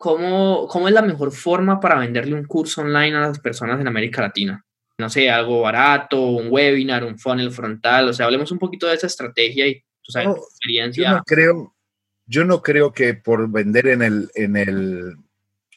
¿cómo, 0.00 0.66
¿cómo 0.66 0.88
es 0.88 0.94
la 0.94 1.02
mejor 1.02 1.30
forma 1.30 1.78
para 1.78 1.98
venderle 1.98 2.34
un 2.34 2.46
curso 2.46 2.80
online 2.80 3.14
a 3.18 3.20
las 3.20 3.38
personas 3.38 3.78
en 3.78 3.86
América 3.86 4.22
Latina? 4.22 4.64
No 4.96 5.10
sé, 5.10 5.28
algo 5.28 5.60
barato, 5.60 6.22
un 6.22 6.48
webinar, 6.50 7.04
un 7.04 7.18
funnel 7.18 7.52
frontal, 7.52 8.08
o 8.08 8.12
sea, 8.14 8.24
hablemos 8.24 8.50
un 8.50 8.58
poquito 8.58 8.86
de 8.86 8.94
esa 8.94 9.08
estrategia 9.08 9.66
y 9.66 9.84
tu 10.02 10.18
experiencia. 10.18 11.10
Yo 11.10 11.16
no 11.16 11.22
creo, 11.24 11.76
yo 12.24 12.44
no 12.46 12.62
creo 12.62 12.92
que 12.92 13.12
por 13.12 13.50
vender 13.50 13.88
en 13.88 14.00
el, 14.00 14.30
en 14.34 14.56
el 14.56 15.16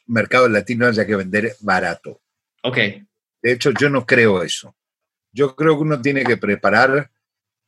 mercado 0.06 0.48
latino 0.48 0.88
haya 0.88 1.06
que 1.06 1.18
vender 1.18 1.58
barato. 1.60 2.22
Ok. 2.63 2.77
De 2.77 3.51
hecho, 3.51 3.72
yo 3.77 3.89
no 3.89 4.06
creo 4.06 4.42
eso. 4.42 4.74
Yo 5.34 5.53
creo 5.53 5.75
que 5.75 5.84
uno 5.84 6.01
tiene 6.01 6.24
que 6.24 6.38
preparar, 6.38 7.12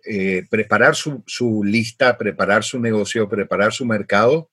eh, 0.06 0.48
preparar 0.50 0.96
su, 0.96 1.22
su, 1.28 1.66
lista, 1.66 2.18
preparar 2.18 2.64
su 2.64 2.80
negocio, 2.80 3.28
preparar 3.28 3.74
su 3.74 3.86
mercado 3.86 4.50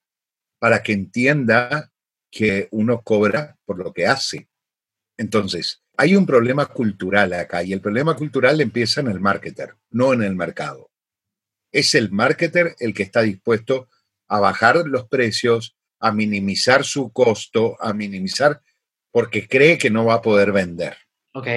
para 0.58 0.82
que 0.82 0.92
entienda 0.92 1.91
que 2.32 2.66
uno 2.72 3.02
cobra 3.02 3.56
por 3.64 3.78
lo 3.78 3.92
que 3.92 4.06
hace. 4.06 4.48
Entonces, 5.16 5.80
Hay 5.98 6.16
un 6.16 6.24
problema 6.24 6.66
cultural 6.66 7.34
acá 7.34 7.62
y 7.62 7.74
el 7.74 7.82
problema 7.82 8.16
cultural 8.16 8.60
empieza 8.62 9.02
en 9.02 9.08
el 9.08 9.20
marketer, 9.20 9.76
no 9.90 10.14
en 10.14 10.22
el 10.22 10.34
mercado. 10.34 10.90
Es 11.70 11.94
el 11.94 12.10
marketer 12.10 12.74
el 12.78 12.94
que 12.94 13.02
está 13.02 13.20
dispuesto 13.20 13.88
a 14.26 14.40
bajar 14.40 14.76
los 14.86 15.06
precios, 15.06 15.76
a 16.00 16.10
minimizar 16.10 16.82
su 16.84 17.12
costo, 17.12 17.76
a 17.78 17.92
minimizar 17.92 18.62
porque 19.10 19.46
cree 19.46 19.76
que 19.76 19.90
no 19.90 20.06
va 20.06 20.14
a 20.14 20.22
poder 20.22 20.50
vender. 20.50 20.96
Ok. 21.34 21.48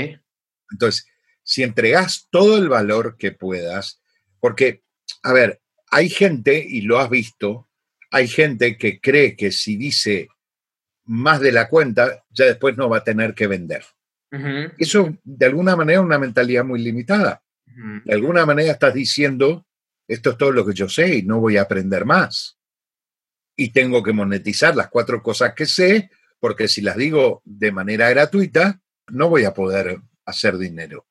Entonces, 0.69 1.07
si 1.41 1.63
entregas 1.63 2.27
todo 2.29 2.57
el 2.57 2.67
valor 2.67 3.15
que 3.17 3.31
puedas, 3.31 4.01
porque, 4.41 4.83
a 5.23 5.31
ver, 5.31 5.61
hay 5.89 6.09
gente, 6.09 6.63
y 6.67 6.81
lo 6.81 6.99
has 6.99 7.09
visto, 7.09 7.69
hay 8.11 8.27
gente 8.27 8.77
que 8.77 8.99
cree 8.99 9.37
que 9.37 9.51
si 9.51 9.77
dice 9.77 10.27
más 11.05 11.39
de 11.39 11.51
la 11.51 11.67
cuenta, 11.69 12.23
ya 12.29 12.45
después 12.45 12.77
no 12.77 12.89
va 12.89 12.97
a 12.97 13.03
tener 13.03 13.33
que 13.33 13.47
vender. 13.47 13.83
Eso, 14.77 15.17
de 15.23 15.45
alguna 15.45 15.75
manera, 15.77 15.99
es 15.99 16.05
una 16.05 16.19
mentalidad 16.19 16.65
muy 16.65 16.81
limitada. 16.81 17.41
De 18.03 18.13
alguna 18.13 18.45
manera 18.45 18.71
estás 18.71 18.93
diciendo, 18.93 19.65
esto 20.07 20.31
es 20.31 20.37
todo 20.37 20.51
lo 20.51 20.65
que 20.65 20.73
yo 20.73 20.89
sé 20.89 21.15
y 21.15 21.21
no 21.23 21.39
voy 21.39 21.57
a 21.57 21.63
aprender 21.63 22.05
más. 22.05 22.57
Y 23.55 23.71
tengo 23.71 24.03
que 24.03 24.13
monetizar 24.13 24.75
las 24.75 24.89
cuatro 24.89 25.21
cosas 25.23 25.53
que 25.53 25.65
sé, 25.65 26.09
porque 26.39 26.67
si 26.67 26.81
las 26.81 26.97
digo 26.97 27.41
de 27.45 27.71
manera 27.71 28.09
gratuita, 28.09 28.81
no 29.07 29.29
voy 29.29 29.45
a 29.45 29.53
poder 29.53 30.01
hacer 30.25 30.57
dinero. 30.57 31.07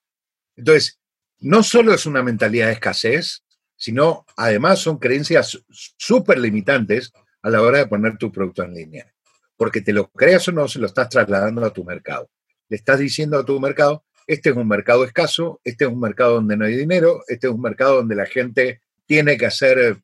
Entonces, 0.56 1.00
no 1.40 1.62
solo 1.62 1.94
es 1.94 2.06
una 2.06 2.22
mentalidad 2.22 2.66
de 2.66 2.74
escasez, 2.74 3.44
sino 3.76 4.24
además 4.36 4.80
son 4.80 4.98
creencias 4.98 5.62
súper 5.70 6.38
limitantes 6.38 7.12
a 7.42 7.50
la 7.50 7.62
hora 7.62 7.78
de 7.78 7.86
poner 7.86 8.16
tu 8.16 8.32
producto 8.32 8.62
en 8.62 8.74
línea. 8.74 9.13
Porque 9.56 9.80
te 9.80 9.92
lo 9.92 10.11
creas 10.11 10.49
o 10.49 10.52
no, 10.52 10.68
se 10.68 10.78
lo 10.78 10.87
estás 10.87 11.08
trasladando 11.08 11.64
a 11.64 11.73
tu 11.73 11.84
mercado. 11.84 12.30
Le 12.68 12.76
estás 12.76 12.99
diciendo 12.99 13.38
a 13.38 13.44
tu 13.44 13.61
mercado, 13.61 14.04
este 14.26 14.50
es 14.50 14.56
un 14.56 14.66
mercado 14.66 15.04
escaso, 15.04 15.61
este 15.64 15.84
es 15.84 15.90
un 15.90 16.00
mercado 16.00 16.34
donde 16.34 16.56
no 16.56 16.64
hay 16.64 16.76
dinero, 16.76 17.23
este 17.28 17.46
es 17.46 17.52
un 17.52 17.61
mercado 17.61 17.96
donde 17.96 18.14
la 18.14 18.26
gente 18.26 18.80
tiene 19.06 19.37
que 19.37 19.46
hacer 19.46 19.99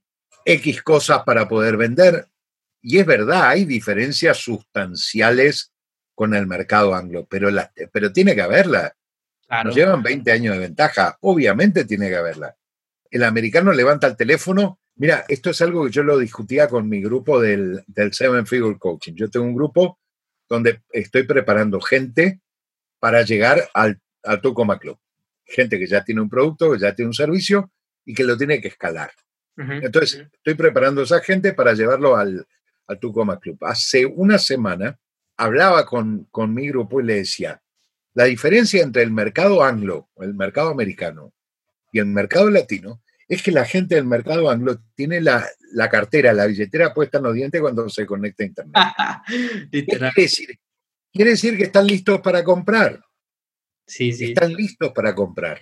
X 0.45 0.83
cosas 0.83 1.23
para 1.25 1.49
poder 1.49 1.77
vender. 1.77 2.29
Y 2.83 2.99
es 2.99 3.07
verdad, 3.07 3.49
hay 3.49 3.65
diferencias 3.65 4.39
sustanciales 4.39 5.73
con 6.15 6.35
el 6.35 6.47
mercado 6.47 6.95
anglo, 6.95 7.27
pero, 7.29 7.49
pero 7.93 8.13
tiene 8.13 8.35
que 8.35 8.43
haberla. 8.43 8.95
Nos 9.65 9.75
llevan 9.75 10.03
20 10.03 10.31
años 10.31 10.55
de 10.55 10.61
ventaja, 10.61 11.19
obviamente 11.21 11.85
tiene 11.85 12.09
que 12.09 12.17
haberla 12.17 12.57
el 13.11 13.25
americano 13.25 13.73
levanta 13.73 14.07
el 14.07 14.17
teléfono. 14.17 14.79
Mira, 15.01 15.25
esto 15.29 15.49
es 15.49 15.63
algo 15.63 15.87
que 15.87 15.93
yo 15.93 16.03
lo 16.03 16.19
discutía 16.19 16.69
con 16.69 16.87
mi 16.87 17.01
grupo 17.01 17.41
del, 17.41 17.83
Seven 18.13 18.47
Figure 18.47 18.79
Coaching. 18.79 19.15
Yo 19.15 19.31
tengo 19.31 19.47
un 19.47 19.55
grupo 19.55 19.99
donde 20.47 20.83
estoy 20.93 21.23
preparando 21.23 21.81
gente 21.81 22.43
para 22.99 23.23
llegar 23.23 23.67
al, 23.73 23.99
al 24.23 24.43
Tucoma 24.43 24.79
Club. 24.79 24.99
Gente 25.47 25.79
que 25.79 25.87
ya 25.87 26.05
tiene 26.05 26.21
un 26.21 26.29
producto, 26.29 26.71
que 26.73 26.79
ya 26.79 26.95
tiene 26.95 27.09
un 27.09 27.15
servicio 27.15 27.73
y 28.05 28.13
que 28.13 28.25
lo 28.25 28.37
tiene 28.37 28.61
que 28.61 28.69
escalar. 28.69 29.11
Entonces, 29.57 30.27
estoy 30.35 30.53
preparando 30.53 31.01
a 31.01 31.05
esa 31.05 31.21
gente 31.21 31.55
para 31.55 31.73
llevarlo 31.73 32.15
al, 32.15 32.47
al 32.87 32.99
Tucoma 32.99 33.41
Club. 33.41 33.57
Hace 33.63 34.05
una 34.05 34.37
semana 34.37 34.99
hablaba 35.39 35.87
con, 35.87 36.25
con 36.31 36.53
mi 36.53 36.69
grupo 36.69 37.01
y 37.01 37.05
le 37.05 37.15
decía, 37.15 37.63
la 38.13 38.25
diferencia 38.25 38.83
entre 38.83 39.03
el 39.03 39.13
mercado 39.13 39.63
anglo, 39.63 40.11
el 40.17 40.35
mercado 40.35 40.69
americano 40.69 41.33
y 41.91 42.01
el 42.01 42.07
mercado 42.07 42.51
latino 42.51 43.01
es 43.31 43.45
que 43.45 43.53
la 43.53 43.65
gente 43.65 43.95
del 43.95 44.07
mercado 44.07 44.51
anglo 44.51 44.83
tiene 44.97 45.21
la, 45.21 45.49
cartera, 45.89 46.33
la 46.33 46.47
billetera 46.47 46.93
puesta 46.93 47.19
en 47.19 47.25
los 47.25 47.35
dientes 47.35 47.61
cuando 47.61 47.89
se 47.89 48.05
conecta 48.05 48.43
a 48.43 48.47
Internet. 48.47 48.75
quiere 49.71 50.11
decir? 50.17 50.59
quiere 51.13 51.31
decir 51.31 51.57
que 51.57 51.63
están 51.63 51.87
listos 51.87 52.21
para 52.21 52.43
comprar. 52.43 53.01
Sí, 53.87 54.13
sí. 54.13 54.31
Están 54.31 54.53
listos 54.55 54.91
para 54.93 55.15
comprar. 55.15 55.61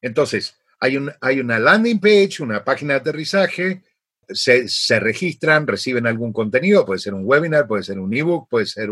Entonces, 0.00 0.58
hay, 0.80 0.96
un, 0.96 1.12
hay 1.20 1.38
una 1.38 1.60
landing 1.60 2.00
page, 2.00 2.42
una 2.42 2.64
página 2.64 2.94
de 2.94 3.00
aterrizaje, 3.00 3.82
se, 4.28 4.66
se, 4.68 4.98
registran, 4.98 5.64
reciben 5.64 6.08
algún 6.08 6.32
contenido, 6.32 6.84
puede 6.84 6.98
ser 6.98 7.14
un 7.14 7.22
webinar, 7.24 7.68
puede 7.68 7.84
ser 7.84 8.00
un 8.00 8.12
ebook, 8.12 8.48
puede 8.48 8.66
ser 8.66 8.90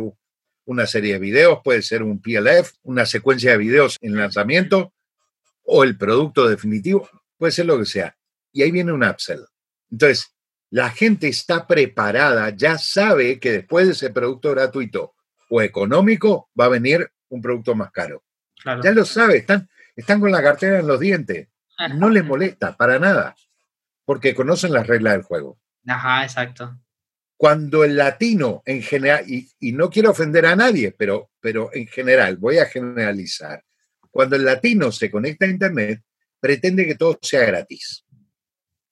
una 0.66 0.86
serie 0.86 1.14
de 1.14 1.18
videos, 1.18 1.58
puede 1.64 1.82
ser 1.82 2.04
un 2.04 2.22
PLF, 2.22 2.74
una 2.84 3.06
secuencia 3.06 3.50
de 3.50 3.58
videos 3.58 3.96
en 4.00 4.16
lanzamiento, 4.16 4.92
o 5.64 5.82
el 5.82 5.98
producto 5.98 6.48
definitivo, 6.48 7.08
puede 7.36 7.52
ser 7.52 7.66
lo 7.66 7.78
que 7.78 7.86
sea. 7.86 8.16
Y 8.52 8.62
ahí 8.62 8.70
viene 8.70 8.92
un 8.92 9.04
upsell. 9.04 9.44
Entonces, 9.90 10.34
la 10.70 10.90
gente 10.90 11.28
está 11.28 11.66
preparada, 11.66 12.50
ya 12.50 12.78
sabe 12.78 13.38
que 13.38 13.52
después 13.52 13.86
de 13.86 13.92
ese 13.92 14.10
producto 14.10 14.50
gratuito 14.50 15.14
o 15.48 15.62
económico 15.62 16.50
va 16.58 16.64
a 16.64 16.70
venir 16.70 17.10
un 17.28 17.40
producto 17.40 17.74
más 17.74 17.92
caro. 17.92 18.24
Ya 18.82 18.92
lo 18.92 19.04
sabe, 19.04 19.36
están, 19.36 19.68
están 19.94 20.20
con 20.20 20.32
la 20.32 20.42
cartera 20.42 20.80
en 20.80 20.86
los 20.86 20.98
dientes. 20.98 21.48
No 21.96 22.08
les 22.08 22.24
molesta 22.24 22.76
para 22.76 22.98
nada, 22.98 23.36
porque 24.04 24.34
conocen 24.34 24.72
las 24.72 24.86
reglas 24.86 25.14
del 25.14 25.22
juego. 25.22 25.58
Ajá, 25.86 26.24
exacto. 26.24 26.78
Cuando 27.36 27.84
el 27.84 27.96
latino 27.96 28.62
en 28.64 28.82
general, 28.82 29.24
y, 29.28 29.50
y 29.58 29.72
no 29.72 29.90
quiero 29.90 30.10
ofender 30.10 30.46
a 30.46 30.56
nadie, 30.56 30.92
pero, 30.92 31.30
pero 31.40 31.70
en 31.72 31.86
general, 31.88 32.36
voy 32.36 32.58
a 32.58 32.66
generalizar, 32.66 33.64
cuando 34.10 34.36
el 34.36 34.44
latino 34.44 34.92
se 34.92 35.10
conecta 35.10 35.44
a 35.44 35.50
Internet, 35.50 36.02
pretende 36.44 36.84
que 36.84 36.94
todo 36.94 37.18
sea 37.22 37.46
gratis. 37.46 38.04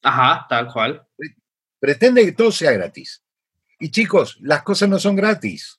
Ajá, 0.03 0.47
tal 0.49 0.73
cual. 0.73 1.07
Pretende 1.79 2.25
que 2.25 2.33
todo 2.33 2.51
sea 2.51 2.73
gratis. 2.73 3.23
Y 3.79 3.91
chicos, 3.91 4.39
las 4.41 4.63
cosas 4.63 4.89
no 4.89 4.99
son 4.99 5.17
gratis. 5.17 5.79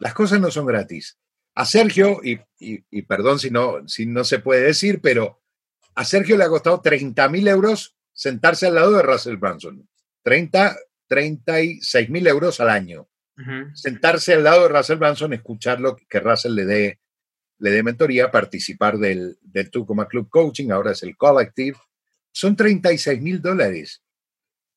Las 0.00 0.14
cosas 0.14 0.40
no 0.40 0.50
son 0.50 0.66
gratis. 0.66 1.16
A 1.54 1.64
Sergio, 1.64 2.20
y, 2.24 3.02
perdón 3.02 3.38
si 3.38 3.52
no, 3.52 3.86
si 3.86 4.04
no 4.04 4.24
se 4.24 4.40
puede 4.40 4.62
decir, 4.62 5.00
pero 5.00 5.44
a 5.94 6.04
Sergio 6.04 6.36
le 6.36 6.42
ha 6.42 6.48
costado 6.48 6.80
30 6.80 7.28
mil 7.28 7.46
euros 7.46 7.96
sentarse 8.12 8.66
al 8.66 8.74
lado 8.74 8.94
de 8.94 9.02
Russell 9.02 9.36
Branson. 9.36 9.88
30, 10.24 10.76
36 11.06 12.10
mil 12.10 12.26
euros 12.26 12.58
al 12.58 12.70
año. 12.70 13.08
Sentarse 13.74 14.34
al 14.34 14.42
lado 14.42 14.62
de 14.62 14.76
Russell 14.76 14.98
Branson, 14.98 15.34
escuchar 15.34 15.78
lo 15.78 15.94
que 15.94 16.18
Russell 16.18 16.56
le 16.56 16.64
dé 16.64 17.00
le 17.58 17.70
dé 17.70 17.82
mentoría, 17.82 18.30
participar 18.30 18.98
del, 18.98 19.38
del 19.42 19.70
Club 19.70 20.28
Coaching, 20.28 20.70
ahora 20.70 20.92
es 20.92 21.02
el 21.02 21.16
Collective, 21.16 21.78
son 22.32 22.56
36 22.56 23.20
mil 23.20 23.40
dólares. 23.40 24.02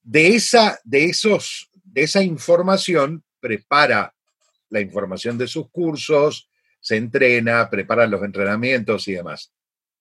De 0.04 0.36
esa, 0.36 0.80
de, 0.84 1.06
esos, 1.06 1.70
de 1.84 2.04
esa 2.04 2.22
información, 2.24 3.24
prepara 3.40 4.14
la 4.70 4.80
información 4.80 5.38
de 5.38 5.48
sus 5.48 5.70
cursos, 5.70 6.50
se 6.80 6.98
entrena, 6.98 7.70
prepara 7.70 8.08
los 8.08 8.24
entrenamientos 8.24 9.08
y 9.08 9.14
demás. 9.14 9.52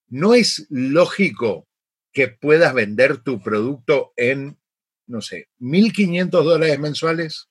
No 0.08 0.34
es 0.34 0.66
lógico 0.70 1.66
que 2.12 2.28
puedas 2.28 2.72
vender 2.74 3.18
tu 3.18 3.42
producto 3.42 4.12
en, 4.16 4.58
no 5.06 5.20
sé, 5.20 5.48
1.500 5.60 6.30
dólares 6.30 6.78
mensuales. 6.78 7.48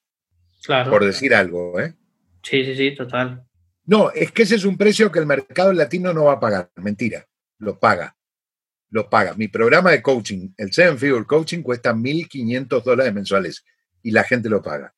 Claro. 0.64 0.90
Por 0.90 1.06
decir 1.06 1.36
algo, 1.36 1.80
¿eh? 1.80 1.94
Sí, 2.42 2.64
sí, 2.64 2.76
sí, 2.76 2.96
total. 2.96 3.46
No, 3.86 4.12
es 4.12 4.32
que 4.32 4.44
ese 4.44 4.56
es 4.56 4.66
un 4.66 4.78
precio 4.78 5.12
que 5.12 5.20
el 5.20 5.28
mercado 5.28 5.72
latino 5.72 6.14
no 6.14 6.26
va 6.26 6.34
a 6.34 6.40
pagar. 6.40 6.72
Mentira, 6.76 7.28
lo 7.60 7.80
paga. 7.80 8.18
Lo 8.90 9.10
paga. 9.10 9.36
Mi 9.36 9.48
programa 9.48 9.92
de 9.92 10.02
coaching, 10.02 10.54
el 10.58 10.74
Seven 10.74 10.98
Figure 10.98 11.26
Coaching, 11.26 11.62
cuesta 11.62 11.94
1.500 11.94 12.84
dólares 12.84 13.14
mensuales 13.14 13.64
y 14.02 14.12
la 14.12 14.24
gente 14.24 14.50
lo 14.50 14.62
paga. 14.62 14.94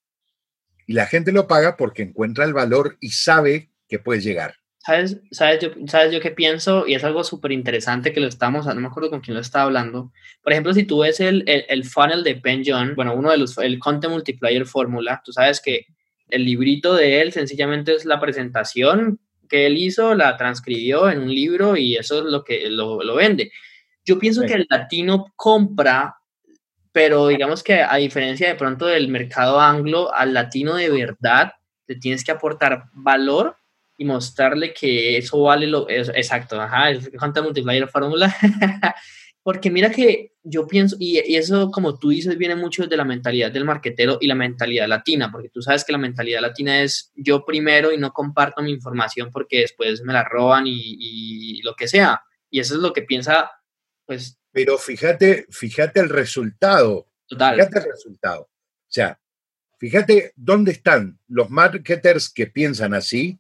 Y 0.85 0.93
la 0.93 1.05
gente 1.05 1.31
lo 1.33 1.47
paga 1.47 1.75
porque 1.75 2.03
encuentra 2.03 2.45
el 2.45 2.53
valor 2.53 2.97
y 3.01 3.09
sabe 3.09 3.71
que 3.89 3.99
puede 3.99 4.21
llegar. 4.21 4.55
¿Sabes, 4.77 5.19
sabes, 5.31 5.59
yo, 5.59 5.71
¿Sabes 5.87 6.13
yo 6.13 6.21
qué 6.21 6.31
pienso? 6.31 6.87
Y 6.87 6.93
es 6.93 7.03
algo 7.03 7.25
súper 7.25 7.51
interesante 7.51 8.13
que 8.13 8.21
lo 8.21 8.27
estamos, 8.27 8.65
no 8.65 8.75
me 8.75 8.87
acuerdo 8.87 9.09
con 9.09 9.19
quién 9.19 9.35
lo 9.35 9.41
estaba 9.41 9.65
hablando. 9.65 10.13
Por 10.41 10.53
ejemplo, 10.53 10.73
si 10.73 10.83
tú 10.85 10.99
ves 10.99 11.19
el, 11.19 11.43
el, 11.45 11.65
el 11.67 11.83
funnel 11.83 12.23
de 12.23 12.35
Ben 12.35 12.63
John, 12.65 12.93
bueno, 12.95 13.13
uno 13.13 13.31
de 13.31 13.37
los, 13.37 13.57
el 13.57 13.79
Content 13.79 14.13
Multiplier 14.13 14.65
Fórmula, 14.65 15.21
tú 15.25 15.33
sabes 15.33 15.59
que 15.59 15.87
el 16.29 16.45
librito 16.45 16.95
de 16.95 17.21
él 17.21 17.31
sencillamente 17.31 17.93
es 17.93 18.05
la 18.05 18.19
presentación 18.19 19.19
que 19.47 19.65
él 19.65 19.77
hizo, 19.77 20.13
la 20.13 20.35
transcribió 20.37 21.09
en 21.09 21.19
un 21.19 21.33
libro 21.33 21.77
y 21.77 21.95
eso 21.95 22.19
es 22.19 22.25
lo 22.25 22.43
que 22.43 22.69
lo, 22.69 22.97
vende. 23.15 23.51
Yo 24.05 24.19
pienso 24.19 24.41
que 24.41 24.53
el 24.53 24.67
latino 24.69 25.33
compra, 25.35 26.17
pero 26.91 27.27
digamos 27.27 27.63
que 27.63 27.81
a 27.81 27.95
diferencia 27.95 28.47
de 28.47 28.55
pronto 28.55 28.85
del 28.85 29.07
mercado 29.07 29.59
anglo, 29.59 30.13
al 30.13 30.33
latino 30.33 30.75
de 30.75 30.89
verdad 30.89 31.53
le 31.87 31.95
tienes 31.95 32.23
que 32.23 32.31
aportar 32.31 32.85
valor 32.93 33.57
y 33.97 34.05
mostrarle 34.05 34.73
que 34.73 35.17
eso 35.17 35.41
vale 35.41 35.67
lo 35.67 35.89
exacto, 35.89 36.61
ajá, 36.61 36.91
es 36.91 37.09
multiplier 37.41 37.87
fórmula 37.87 38.35
Porque 39.47 39.71
mira 39.71 39.89
que 39.89 40.33
yo 40.43 40.67
pienso, 40.67 40.97
y, 40.99 41.19
eso 41.37 41.71
como 41.71 41.97
tú 41.97 42.09
dices, 42.09 42.37
viene 42.37 42.57
mucho 42.57 42.85
de 42.85 42.97
la 42.97 43.05
mentalidad 43.05 43.49
del 43.49 43.63
marquetero 43.63 44.17
y 44.19 44.27
la 44.27 44.35
mentalidad 44.35 44.89
latina, 44.89 45.31
porque 45.31 45.47
tú 45.47 45.61
sabes 45.61 45.85
que 45.85 45.93
la 45.93 45.97
mentalidad 45.97 46.41
latina 46.41 46.83
es 46.83 47.13
yo 47.15 47.45
primero 47.45 47.93
y 47.93 47.97
no 47.97 48.11
comparto 48.11 48.61
mi 48.61 48.71
información 48.73 49.29
porque 49.31 49.61
después 49.61 50.01
me 50.01 50.11
la 50.11 50.25
roban 50.25 50.65
y, 50.67 51.61
lo 51.61 51.75
que 51.75 51.87
sea. 51.87 52.21
Y 52.49 52.59
eso 52.59 52.75
es 52.75 52.81
lo 52.81 52.91
que 52.91 53.03
piensa, 53.03 53.49
pues... 54.05 54.37
Pero 54.51 54.77
fíjate, 54.77 55.45
fíjate 55.49 56.01
el 56.01 56.09
resultado. 56.09 57.07
Total. 57.25 57.55
Fíjate 57.55 57.79
el 57.79 57.85
resultado. 57.85 58.41
O 58.41 58.89
sea, 58.89 59.17
fíjate 59.77 60.33
dónde 60.35 60.73
están 60.73 61.19
los 61.29 61.49
marketers 61.49 62.29
que 62.29 62.47
piensan 62.47 62.93
así 62.93 63.39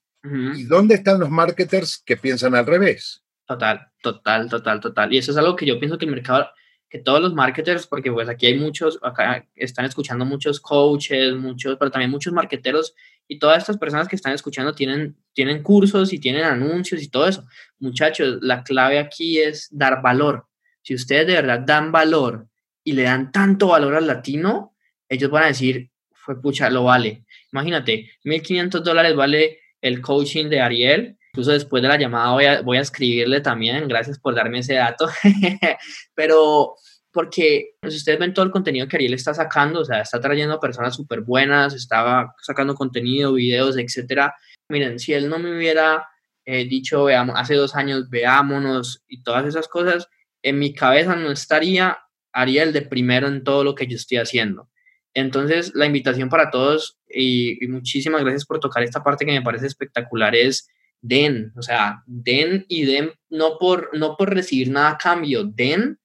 ¿Y 0.55 0.63
dónde 0.63 0.95
están 0.95 1.19
los 1.19 1.29
marketers 1.29 2.01
que 2.05 2.17
piensan 2.17 2.55
al 2.55 2.65
revés? 2.65 3.23
Total, 3.47 3.87
total, 4.01 4.49
total, 4.49 4.79
total. 4.81 5.13
Y 5.13 5.17
eso 5.17 5.31
es 5.31 5.37
algo 5.37 5.55
que 5.55 5.65
yo 5.65 5.79
pienso 5.79 5.97
que 5.97 6.05
el 6.05 6.11
mercado, 6.11 6.49
que 6.89 6.99
todos 6.99 7.21
los 7.21 7.33
marketers, 7.33 7.87
porque 7.87 8.11
pues 8.11 8.27
aquí 8.27 8.45
hay 8.45 8.59
muchos, 8.59 8.99
acá 9.01 9.47
están 9.55 9.85
escuchando 9.85 10.25
muchos 10.25 10.59
coaches, 10.59 11.33
muchos, 11.35 11.77
pero 11.77 11.89
también 11.89 12.11
muchos 12.11 12.33
marketeros 12.33 12.93
y 13.27 13.39
todas 13.39 13.59
estas 13.59 13.77
personas 13.77 14.09
que 14.09 14.17
están 14.17 14.33
escuchando 14.33 14.73
tienen, 14.73 15.17
tienen 15.33 15.63
cursos 15.63 16.11
y 16.11 16.19
tienen 16.19 16.43
anuncios 16.43 17.01
y 17.01 17.09
todo 17.09 17.27
eso. 17.27 17.45
Muchachos, 17.79 18.39
la 18.41 18.63
clave 18.63 18.99
aquí 18.99 19.39
es 19.39 19.69
dar 19.71 20.01
valor. 20.01 20.47
Si 20.81 20.93
ustedes 20.93 21.27
de 21.27 21.33
verdad 21.33 21.61
dan 21.61 21.91
valor 21.91 22.47
y 22.83 22.93
le 22.93 23.03
dan 23.03 23.31
tanto 23.31 23.67
valor 23.67 23.95
al 23.95 24.07
latino, 24.07 24.75
ellos 25.07 25.29
van 25.29 25.43
a 25.43 25.47
decir, 25.47 25.89
fue 26.11 26.41
pucha, 26.41 26.69
lo 26.69 26.83
vale. 26.83 27.25
Imagínate, 27.53 28.11
1.500 28.25 28.81
dólares 28.81 29.15
vale 29.15 29.59
el 29.81 30.01
coaching 30.01 30.49
de 30.49 30.59
Ariel. 30.59 31.16
Incluso 31.37 31.51
después 31.51 31.83
de 31.83 31.87
la 31.87 31.99
llamada 31.99 32.31
voy 32.31 32.45
a, 32.45 32.61
voy 32.63 32.77
a 32.79 32.81
escribirle 32.81 33.41
también, 33.41 33.87
gracias 33.87 34.17
por 34.17 34.33
darme 34.33 34.57
ese 34.57 34.73
dato. 34.73 35.07
Pero 36.15 36.73
porque 37.11 37.75
pues, 37.79 37.95
ustedes 37.95 38.17
ven 38.17 38.33
todo 38.33 38.43
el 38.43 38.49
contenido 38.49 38.87
que 38.87 38.95
Ariel 38.95 39.13
está 39.13 39.35
sacando, 39.35 39.81
o 39.81 39.85
sea, 39.85 40.01
está 40.01 40.19
trayendo 40.19 40.59
personas 40.59 40.95
súper 40.95 41.21
buenas, 41.21 41.75
estaba 41.75 42.33
sacando 42.41 42.73
contenido, 42.73 43.33
videos, 43.33 43.77
etcétera. 43.77 44.33
Miren, 44.67 44.97
si 44.97 45.13
él 45.13 45.29
no 45.29 45.37
me 45.37 45.55
hubiera 45.55 46.07
eh, 46.43 46.65
dicho, 46.65 47.03
veamos, 47.03 47.35
hace 47.37 47.53
dos 47.53 47.75
años, 47.75 48.09
veámonos 48.09 49.03
y 49.07 49.21
todas 49.21 49.45
esas 49.45 49.67
cosas, 49.67 50.07
en 50.41 50.57
mi 50.57 50.73
cabeza 50.73 51.15
no 51.15 51.29
estaría 51.29 51.99
Ariel 52.33 52.73
de 52.73 52.81
primero 52.81 53.27
en 53.27 53.43
todo 53.43 53.63
lo 53.63 53.75
que 53.75 53.85
yo 53.85 53.95
estoy 53.95 54.17
haciendo. 54.17 54.71
Entonces, 55.13 55.71
la 55.75 55.85
invitación 55.85 56.29
para 56.29 56.49
todos, 56.49 56.97
y, 57.07 57.59
muchísimas 57.67 58.23
gracias 58.23 58.43
por 58.47 58.59
tocar 58.59 58.81
esta 58.81 59.03
parte 59.03 59.23
que 59.23 59.33
me 59.33 59.43
parece 59.43 59.67
espectacular, 59.67 60.33
es 60.33 60.67
den, 61.01 61.53
o 61.55 61.61
sea, 61.61 62.03
den 62.05 62.65
y 62.67 62.85
den, 62.85 63.11
no 63.29 63.57
por, 63.57 63.95
no 63.97 64.17
por 64.17 64.33
recibir 64.33 64.69
nada 64.69 64.91
a 64.91 64.97
cambio, 64.97 65.43
den 65.43 65.99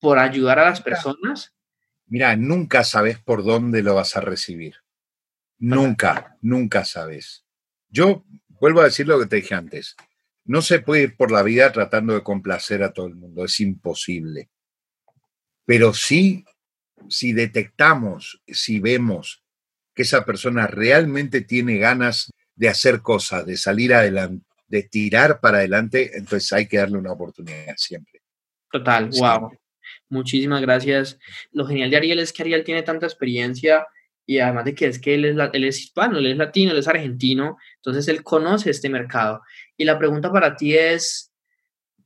por 0.00 0.18
ayudar 0.18 0.58
a 0.58 0.66
las 0.66 0.80
personas. 0.80 1.54
Mira, 2.06 2.36
nunca 2.36 2.84
sabes 2.84 3.18
por 3.18 3.44
dónde 3.44 3.82
lo 3.82 3.94
vas 3.94 4.16
a 4.16 4.20
recibir. 4.20 4.76
Nunca, 5.58 6.36
nunca 6.42 6.84
sabes. 6.84 7.44
Yo 7.88 8.24
vuelvo 8.48 8.80
a 8.80 8.84
decir 8.84 9.08
lo 9.08 9.18
que 9.18 9.26
te 9.26 9.36
dije 9.36 9.54
antes. 9.54 9.96
No 10.44 10.60
se 10.60 10.80
puede 10.80 11.04
ir 11.04 11.16
por 11.16 11.30
la 11.30 11.42
vida 11.42 11.72
tratando 11.72 12.12
de 12.12 12.22
complacer 12.22 12.82
a 12.82 12.92
todo 12.92 13.06
el 13.06 13.14
mundo, 13.14 13.44
es 13.44 13.60
imposible. 13.60 14.50
Pero 15.64 15.94
sí 15.94 16.44
si 17.08 17.32
detectamos, 17.32 18.42
si 18.48 18.80
vemos 18.80 19.42
que 19.94 20.02
esa 20.02 20.24
persona 20.24 20.66
realmente 20.66 21.40
tiene 21.40 21.78
ganas 21.78 22.30
de 22.56 22.68
hacer 22.68 23.00
cosas, 23.02 23.46
de 23.46 23.56
salir 23.56 23.94
adelante, 23.94 24.44
de 24.66 24.82
tirar 24.84 25.40
para 25.40 25.58
adelante, 25.58 26.16
entonces 26.16 26.52
hay 26.52 26.66
que 26.66 26.78
darle 26.78 26.98
una 26.98 27.12
oportunidad 27.12 27.74
siempre. 27.76 28.20
Total, 28.70 29.10
wow. 29.10 29.50
Muchísimas 30.08 30.60
gracias. 30.60 31.18
Lo 31.52 31.66
genial 31.66 31.90
de 31.90 31.96
Ariel 31.96 32.18
es 32.18 32.32
que 32.32 32.42
Ariel 32.42 32.64
tiene 32.64 32.82
tanta 32.82 33.06
experiencia 33.06 33.86
y 34.26 34.38
además 34.38 34.64
de 34.64 34.74
que 34.74 34.86
es 34.86 34.98
que 34.98 35.14
él 35.14 35.24
es, 35.24 35.36
él 35.52 35.64
es 35.64 35.80
hispano, 35.80 36.18
él 36.18 36.26
es 36.26 36.36
latino, 36.36 36.72
él 36.72 36.78
es 36.78 36.88
argentino, 36.88 37.58
entonces 37.76 38.08
él 38.08 38.22
conoce 38.22 38.70
este 38.70 38.88
mercado. 38.88 39.42
Y 39.76 39.84
la 39.84 39.98
pregunta 39.98 40.32
para 40.32 40.56
ti 40.56 40.76
es, 40.76 41.32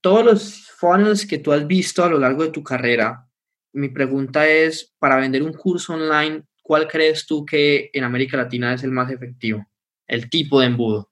todos 0.00 0.25
los 0.25 0.67
funnels 0.78 1.26
que 1.26 1.38
tú 1.38 1.52
has 1.52 1.67
visto 1.67 2.05
a 2.05 2.09
lo 2.09 2.19
largo 2.19 2.43
de 2.43 2.50
tu 2.50 2.62
carrera, 2.62 3.26
mi 3.73 3.88
pregunta 3.88 4.49
es, 4.49 4.95
para 4.99 5.17
vender 5.17 5.43
un 5.43 5.52
curso 5.52 5.95
online, 5.95 6.43
¿cuál 6.62 6.88
crees 6.88 7.26
tú 7.26 7.45
que 7.45 7.90
en 7.93 8.05
América 8.05 8.37
Latina 8.37 8.75
es 8.75 8.83
el 8.83 8.90
más 8.90 9.11
efectivo? 9.11 9.64
El 10.09 10.29
tipo 10.29 10.61
de 10.61 10.67
embudo. 10.67 11.11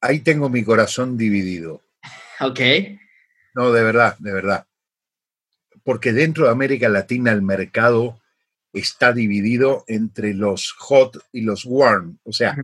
Ahí 0.00 0.20
tengo 0.20 0.48
mi 0.48 0.64
corazón 0.64 1.16
dividido. 1.16 1.82
Ok. 2.40 2.60
No, 3.54 3.72
de 3.72 3.82
verdad, 3.82 4.16
de 4.20 4.32
verdad. 4.32 4.68
Porque 5.82 6.12
dentro 6.12 6.44
de 6.44 6.52
América 6.52 6.88
Latina 6.88 7.32
el 7.32 7.42
mercado 7.42 8.20
está 8.72 9.12
dividido 9.12 9.82
entre 9.88 10.34
los 10.34 10.70
hot 10.78 11.18
y 11.32 11.40
los 11.40 11.64
warm. 11.64 12.20
O 12.22 12.32
sea, 12.32 12.56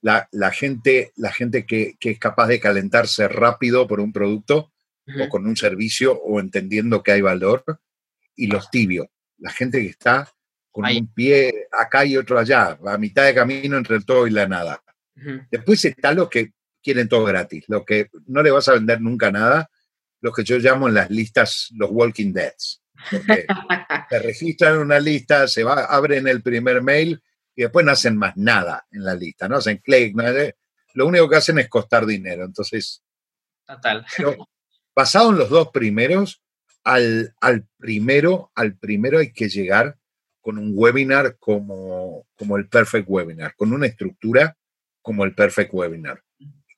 la, 0.00 0.50
gente, 0.50 1.12
la 1.14 1.32
gente 1.32 1.64
que, 1.64 1.94
que, 2.00 2.10
es 2.10 2.18
capaz 2.18 2.48
de 2.48 2.58
calentarse 2.58 3.28
rápido 3.28 3.86
por 3.86 4.00
un 4.00 4.12
producto 4.12 4.72
o 5.06 5.28
con 5.28 5.46
un 5.46 5.56
servicio 5.56 6.20
o 6.20 6.40
entendiendo 6.40 7.04
que 7.04 7.12
hay 7.12 7.20
valor, 7.20 7.64
y 8.34 8.46
los 8.46 8.70
tibios, 8.70 9.06
la 9.38 9.52
gente 9.52 9.80
que 9.80 9.88
está 9.88 10.32
con 10.70 10.84
un 10.84 11.12
pie 11.12 11.66
acá 11.72 12.04
y 12.04 12.16
otro 12.16 12.38
allá, 12.38 12.78
a 12.86 12.98
mitad 12.98 13.24
de 13.24 13.34
camino 13.34 13.76
entre 13.76 13.96
el 13.96 14.04
todo 14.04 14.26
y 14.26 14.30
la 14.30 14.46
nada. 14.46 14.82
Después 15.50 15.84
está 15.84 16.12
los 16.12 16.28
que 16.28 16.52
quieren 16.82 17.08
todo 17.08 17.24
gratis, 17.24 17.64
lo 17.68 17.84
que 17.84 18.08
no 18.26 18.42
le 18.42 18.50
vas 18.50 18.68
a 18.68 18.74
vender 18.74 19.00
nunca 19.00 19.30
nada, 19.30 19.70
los 20.20 20.34
que 20.34 20.44
yo 20.44 20.58
llamo 20.58 20.88
en 20.88 20.94
las 20.94 21.10
listas 21.10 21.68
los 21.74 21.90
Walking 21.90 22.32
Deads. 22.32 22.82
se 24.10 24.18
registran 24.18 24.74
en 24.74 24.80
una 24.80 25.00
lista, 25.00 25.48
se 25.48 25.64
va, 25.64 25.84
abren 25.84 26.28
el 26.28 26.42
primer 26.42 26.82
mail 26.82 27.22
y 27.54 27.62
después 27.62 27.84
no 27.84 27.92
hacen 27.92 28.16
más 28.16 28.36
nada 28.36 28.86
en 28.90 29.04
la 29.04 29.14
lista, 29.14 29.48
no 29.48 29.56
hacen 29.56 29.78
clic, 29.78 30.14
lo 30.94 31.06
único 31.06 31.28
que 31.28 31.36
hacen 31.36 31.58
es 31.58 31.68
costar 31.68 32.06
dinero. 32.06 32.44
Entonces, 32.44 33.02
Total. 33.66 34.04
Basado 34.94 35.30
en 35.30 35.38
los 35.38 35.48
dos 35.48 35.68
primeros, 35.68 36.42
al, 36.82 37.34
al, 37.40 37.66
primero, 37.78 38.50
al 38.54 38.76
primero 38.76 39.18
hay 39.18 39.32
que 39.32 39.48
llegar 39.48 39.99
con 40.40 40.58
un 40.58 40.72
webinar 40.74 41.36
como, 41.38 42.26
como 42.36 42.56
el 42.56 42.68
Perfect 42.68 43.06
Webinar, 43.08 43.54
con 43.56 43.72
una 43.72 43.86
estructura 43.86 44.56
como 45.02 45.24
el 45.24 45.34
Perfect 45.34 45.72
Webinar. 45.72 46.22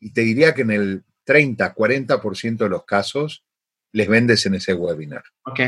Y 0.01 0.13
te 0.13 0.23
diría 0.23 0.55
que 0.55 0.63
en 0.63 0.71
el 0.71 1.05
30, 1.25 1.75
40% 1.75 2.57
de 2.57 2.69
los 2.69 2.85
casos 2.85 3.45
les 3.93 4.09
vendes 4.09 4.45
en 4.47 4.55
ese 4.55 4.75
webinar. 4.75 5.23
Ok. 5.45 5.61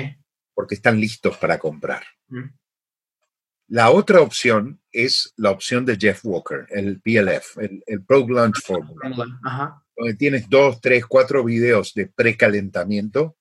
Porque 0.55 0.75
están 0.75 1.01
listos 1.01 1.37
para 1.37 1.59
comprar. 1.59 2.05
La 3.69 3.91
otra 3.91 4.21
opción 4.21 4.81
es 4.93 5.33
la 5.37 5.51
opción 5.51 5.85
de 5.85 5.97
Jeff 5.97 6.25
Walker, 6.25 6.67
el 6.71 7.01
PLF, 7.01 7.59
el, 7.59 7.83
el 7.87 8.05
Pro 8.05 8.27
Launch 8.29 8.61
Formula. 8.61 9.27
Ajá 9.45 9.85
donde 9.97 10.15
tienes 10.15 10.49
dos, 10.49 10.81
tres, 10.81 11.07
cuatro 11.07 11.45
videos 11.45 11.95
de 11.95 12.07
precalentamiento, 12.07 13.37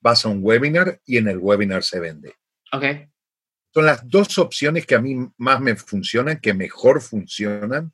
vas 0.00 0.24
a 0.24 0.28
un 0.28 0.40
webinar 0.42 1.00
y 1.04 1.18
en 1.18 1.28
el 1.28 1.38
webinar 1.38 1.82
se 1.82 2.00
vende. 2.00 2.34
Ok. 2.72 2.84
Son 3.72 3.86
las 3.86 4.08
dos 4.08 4.38
opciones 4.38 4.86
que 4.86 4.94
a 4.94 5.00
mí 5.00 5.16
más 5.36 5.60
me 5.60 5.76
funcionan, 5.76 6.40
que 6.40 6.54
mejor 6.54 7.00
funcionan. 7.00 7.92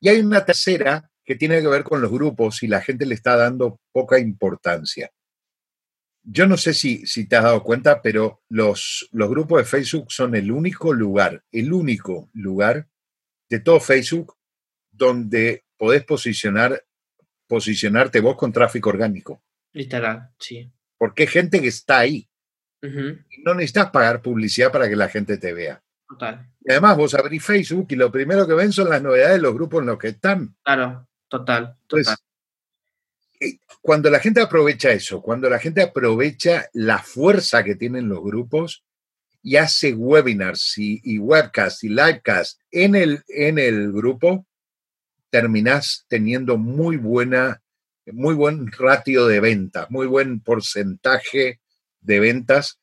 Y 0.00 0.08
hay 0.08 0.20
una 0.20 0.44
tercera 0.44 1.10
que 1.24 1.34
tiene 1.34 1.60
que 1.60 1.68
ver 1.68 1.84
con 1.84 2.00
los 2.00 2.10
grupos 2.10 2.62
y 2.62 2.68
la 2.68 2.80
gente 2.80 3.06
le 3.06 3.14
está 3.14 3.36
dando 3.36 3.80
poca 3.92 4.18
importancia. 4.18 5.10
Yo 6.22 6.46
no 6.46 6.56
sé 6.56 6.74
si, 6.74 7.06
si 7.06 7.26
te 7.26 7.36
has 7.36 7.44
dado 7.44 7.62
cuenta, 7.62 8.00
pero 8.00 8.42
los, 8.48 9.08
los 9.12 9.28
grupos 9.28 9.58
de 9.58 9.64
Facebook 9.64 10.10
son 10.10 10.34
el 10.34 10.50
único 10.50 10.92
lugar, 10.92 11.44
el 11.50 11.72
único 11.72 12.30
lugar 12.32 12.88
de 13.48 13.60
todo 13.60 13.80
Facebook 13.80 14.36
donde 14.90 15.64
podés 15.76 16.04
posicionar 16.04 16.84
posicionarte 17.46 18.20
vos 18.20 18.36
con 18.36 18.52
tráfico 18.52 18.90
orgánico. 18.90 19.42
Literal, 19.72 20.30
sí. 20.38 20.70
Porque 20.98 21.24
hay 21.24 21.28
gente 21.28 21.60
que 21.60 21.68
está 21.68 21.98
ahí. 21.98 22.28
No 23.44 23.54
necesitas 23.54 23.90
pagar 23.90 24.20
publicidad 24.20 24.72
para 24.72 24.88
que 24.88 24.96
la 24.96 25.08
gente 25.08 25.38
te 25.38 25.52
vea. 25.52 25.82
Total. 26.08 26.46
Y 26.64 26.70
además 26.70 26.96
vos 26.96 27.14
abrís 27.14 27.44
Facebook 27.44 27.86
y 27.90 27.96
lo 27.96 28.10
primero 28.10 28.46
que 28.46 28.54
ven 28.54 28.72
son 28.72 28.90
las 28.90 29.02
novedades 29.02 29.36
de 29.36 29.42
los 29.42 29.54
grupos 29.54 29.80
en 29.80 29.86
los 29.86 29.98
que 29.98 30.08
están. 30.08 30.54
Claro, 30.62 31.08
total, 31.28 31.76
total. 31.86 32.16
Eh, 33.40 33.58
cuando 33.80 34.10
la 34.10 34.20
gente 34.20 34.40
aprovecha 34.40 34.90
eso, 34.90 35.20
cuando 35.20 35.48
la 35.48 35.58
gente 35.58 35.82
aprovecha 35.82 36.68
la 36.72 36.98
fuerza 36.98 37.64
que 37.64 37.74
tienen 37.74 38.08
los 38.08 38.22
grupos 38.22 38.84
y 39.42 39.56
hace 39.56 39.92
webinars 39.92 40.78
y, 40.78 41.00
y 41.04 41.18
webcasts 41.18 41.84
y 41.84 41.88
livecasts 41.88 42.58
en 42.70 42.94
el, 42.94 43.22
en 43.28 43.58
el 43.58 43.92
grupo, 43.92 44.46
terminás 45.30 46.06
teniendo 46.08 46.56
muy 46.56 46.96
buena, 46.96 47.60
muy 48.06 48.34
buen 48.34 48.70
ratio 48.72 49.26
de 49.26 49.40
ventas, 49.40 49.90
muy 49.90 50.06
buen 50.06 50.40
porcentaje 50.40 51.60
de 52.04 52.20
ventas 52.20 52.80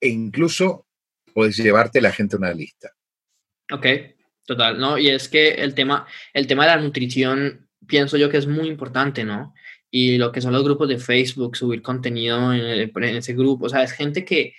e 0.00 0.08
incluso 0.08 0.86
puedes 1.34 1.56
llevarte 1.56 2.00
la 2.00 2.12
gente 2.12 2.36
a 2.36 2.38
una 2.38 2.52
lista. 2.52 2.92
Ok, 3.72 3.86
total, 4.44 4.78
¿no? 4.78 4.98
Y 4.98 5.08
es 5.10 5.28
que 5.28 5.50
el 5.54 5.74
tema, 5.74 6.06
el 6.32 6.46
tema 6.46 6.64
de 6.64 6.76
la 6.76 6.80
nutrición 6.80 7.68
pienso 7.86 8.16
yo 8.16 8.30
que 8.30 8.36
es 8.36 8.46
muy 8.46 8.68
importante, 8.68 9.24
¿no? 9.24 9.54
Y 9.90 10.18
lo 10.18 10.30
que 10.30 10.40
son 10.40 10.52
los 10.52 10.62
grupos 10.62 10.88
de 10.88 10.98
Facebook, 10.98 11.56
subir 11.56 11.82
contenido 11.82 12.52
en, 12.52 13.16
ese 13.16 13.34
grupo, 13.34 13.66
o 13.66 13.68
sea, 13.68 13.82
es 13.82 13.92
gente 13.92 14.24
que, 14.24 14.54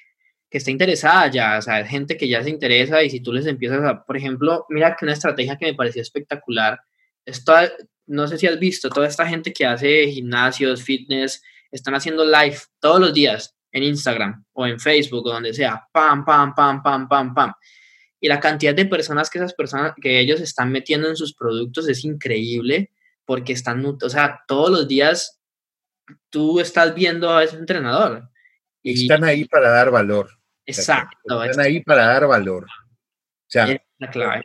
que 0.49 0.57
está 0.57 0.71
interesada 0.71 1.31
ya, 1.31 1.57
o 1.57 1.61
sea, 1.61 1.79
es 1.79 1.89
gente 1.89 2.17
que 2.17 2.27
ya 2.27 2.43
se 2.43 2.49
interesa 2.49 3.01
y 3.03 3.09
si 3.09 3.21
tú 3.21 3.31
les 3.31 3.45
empiezas 3.45 3.81
a, 3.83 4.03
por 4.03 4.17
ejemplo, 4.17 4.65
mira 4.69 4.95
que 4.97 5.05
una 5.05 5.13
estrategia 5.13 5.57
que 5.57 5.67
me 5.67 5.73
pareció 5.73 6.01
espectacular 6.01 6.79
no 8.07 8.27
sé 8.27 8.37
si 8.37 8.47
has 8.47 8.59
visto, 8.59 8.89
toda 8.89 9.07
esta 9.07 9.27
gente 9.27 9.53
que 9.53 9.65
hace 9.65 10.07
gimnasios, 10.07 10.83
fitness, 10.83 11.41
están 11.71 11.95
haciendo 11.95 12.25
live 12.25 12.57
todos 12.79 12.99
los 12.99 13.13
días 13.13 13.55
en 13.71 13.83
Instagram 13.83 14.43
o 14.53 14.67
en 14.67 14.79
Facebook 14.79 15.25
o 15.25 15.31
donde 15.31 15.53
sea, 15.53 15.87
pam, 15.91 16.25
pam, 16.25 16.53
pam, 16.53 16.81
pam, 16.81 17.07
pam, 17.07 17.33
pam. 17.33 17.53
y 18.19 18.27
la 18.27 18.39
cantidad 18.39 18.75
de 18.75 18.85
personas 18.85 19.29
que 19.29 19.39
esas 19.39 19.53
personas, 19.53 19.93
que 19.99 20.19
ellos 20.19 20.41
están 20.41 20.71
metiendo 20.71 21.09
en 21.09 21.15
sus 21.15 21.33
productos 21.33 21.87
es 21.87 22.03
increíble 22.03 22.91
porque 23.25 23.53
están, 23.53 23.85
o 23.85 24.09
sea, 24.09 24.41
todos 24.47 24.69
los 24.69 24.87
días 24.87 25.39
tú 26.29 26.59
estás 26.59 26.93
viendo 26.93 27.29
a 27.29 27.43
ese 27.43 27.57
entrenador. 27.57 28.29
Y 28.83 29.03
están 29.03 29.23
ahí 29.23 29.45
para 29.45 29.69
dar 29.69 29.91
valor. 29.91 30.29
Exacto. 30.65 31.43
Están 31.43 31.65
ahí 31.65 31.81
para 31.81 32.07
dar 32.07 32.27
valor. 32.27 32.65
O 32.65 33.47
sea, 33.47 33.81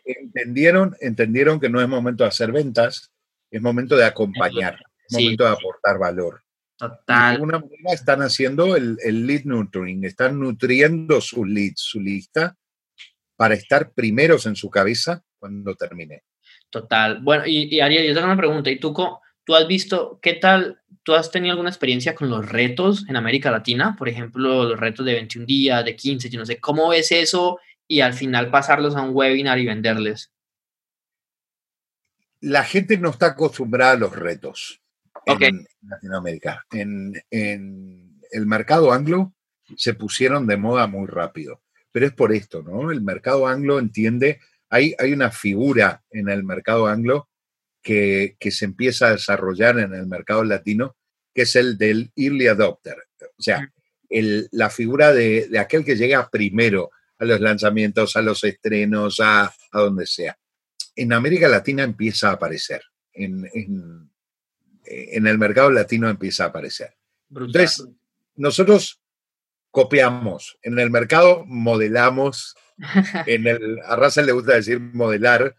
Entendieron, 0.05 0.95
entendieron 1.01 1.59
que 1.59 1.71
no 1.71 1.81
es 1.81 1.89
momento 1.89 2.25
de 2.25 2.29
hacer 2.29 2.53
ventas, 2.53 3.11
es 3.51 3.63
momento 3.63 3.97
de 3.97 4.05
acompañar, 4.05 4.79
es 5.09 5.15
momento 5.15 5.45
de 5.45 5.51
aportar 5.51 5.99
valor. 5.99 6.43
Total. 6.77 7.31
De 7.31 7.35
alguna 7.35 7.59
manera 7.59 7.93
están 7.93 8.21
haciendo 8.21 8.77
el, 8.77 8.99
el, 9.03 9.27
lead 9.27 9.45
nurturing, 9.45 10.05
están 10.05 10.39
nutriendo 10.39 11.21
sus 11.21 11.49
leads, 11.49 11.81
su 11.81 12.01
lista, 12.01 12.57
para 13.37 13.55
estar 13.55 13.93
primeros 13.93 14.47
en 14.47 14.57
su 14.57 14.69
cabeza 14.69 15.25
cuando 15.39 15.75
termine. 15.75 16.23
Total. 16.71 17.21
Bueno, 17.23 17.45
y, 17.47 17.81
Ariel, 17.81 18.07
yo 18.07 18.15
tengo 18.15 18.27
una 18.27 18.37
pregunta. 18.37 18.71
¿Y 18.71 18.79
tú, 18.79 18.95
tú 19.45 19.55
has 19.55 19.67
visto 19.67 20.19
qué 20.21 20.35
tal? 20.35 20.81
¿Tú 21.03 21.15
has 21.15 21.31
tenido 21.31 21.53
alguna 21.53 21.71
experiencia 21.71 22.15
con 22.15 22.29
los 22.29 22.47
retos 22.47 23.07
en 23.09 23.17
América 23.17 23.51
Latina? 23.51 23.95
Por 23.97 24.09
ejemplo, 24.09 24.65
los 24.65 24.79
retos 24.79 25.07
de 25.07 25.15
21 25.15 25.47
días, 25.47 25.85
de 25.85 25.97
15, 25.97 26.29
yo 26.29 26.39
no 26.41 26.47
sé. 26.47 26.59
¿Cómo 26.59 26.89
ves 26.89 27.13
eso 27.13 27.59
y 27.87 28.01
al 28.01 28.13
final 28.13 28.51
pasarlos 28.51 28.97
a 28.97 29.03
un 29.03 29.15
webinar 29.15 29.59
y 29.59 29.67
venderles? 29.67 30.33
La 32.41 32.65
gente 32.65 32.99
no 32.99 33.11
está 33.11 33.27
acostumbrada 33.27 33.93
a 33.93 33.97
los 33.97 34.15
retos 34.15 34.83
en 35.27 35.67
Latinoamérica. 35.83 36.65
En, 36.71 37.13
en, 37.31 38.21
el 38.31 38.47
mercado 38.47 38.93
anglo 38.93 39.35
se 39.77 39.95
pusieron 39.95 40.47
de 40.47 40.57
moda 40.57 40.87
muy 40.87 41.07
rápido, 41.07 41.63
pero 41.93 42.07
es 42.07 42.13
por 42.13 42.33
esto, 42.33 42.63
¿no? 42.63 42.91
El 42.91 43.03
mercado 43.03 43.47
anglo 43.47 43.79
entiende, 43.79 44.41
hay, 44.71 44.95
hay 44.99 45.13
una 45.13 45.31
figura 45.31 46.03
en 46.11 46.29
el 46.29 46.45
mercado 46.45 46.87
anglo 46.87 47.29
que, 47.83 48.37
que, 48.39 48.51
se 48.51 48.65
empieza 48.65 49.09
a 49.09 49.13
desarrollar 49.13 49.79
en 49.79 49.95
el 49.95 50.07
mercado 50.07 50.45
latino, 50.45 50.97
que 51.35 51.43
es 51.43 51.57
el 51.57 51.79
del 51.79 52.13
early 52.17 52.47
adopter, 52.49 52.97
o 53.21 53.43
sea, 53.43 53.73
el, 54.09 54.49
la 54.53 54.71
figura 54.71 55.13
de, 55.13 55.49
de, 55.49 55.59
aquel 55.59 55.85
que 55.85 55.97
llega 55.97 56.29
primero 56.31 56.91
a 57.19 57.25
los 57.25 57.41
lanzamientos, 57.41 58.17
a 58.17 58.23
los 58.23 58.45
estrenos, 58.45 59.21
a, 59.21 59.45
a 59.45 59.81
donde 59.81 60.07
sea. 60.07 60.37
En 60.95 61.13
América 61.13 61.49
Latina 61.49 61.83
empieza 61.83 62.31
a 62.31 62.33
aparecer, 62.33 62.83
en, 63.13 63.49
en, 63.53 64.06
en 64.87 65.27
el 65.27 65.39
mercado 65.39 65.71
latino 65.71 66.09
empieza 66.09 66.45
a 66.45 66.49
aparecer. 66.49 66.95
Entonces, 67.31 67.87
nosotros 68.35 69.01
copiamos, 69.71 70.59
en 70.63 70.79
el 70.79 70.91
mercado 70.91 71.45
modelamos, 71.47 72.55
en 73.27 73.47
el, 73.47 73.81
a 73.85 73.97
Russell 73.97 74.27
le 74.27 74.33
gusta 74.33 74.55
decir 74.55 74.81
modelar, 74.81 75.55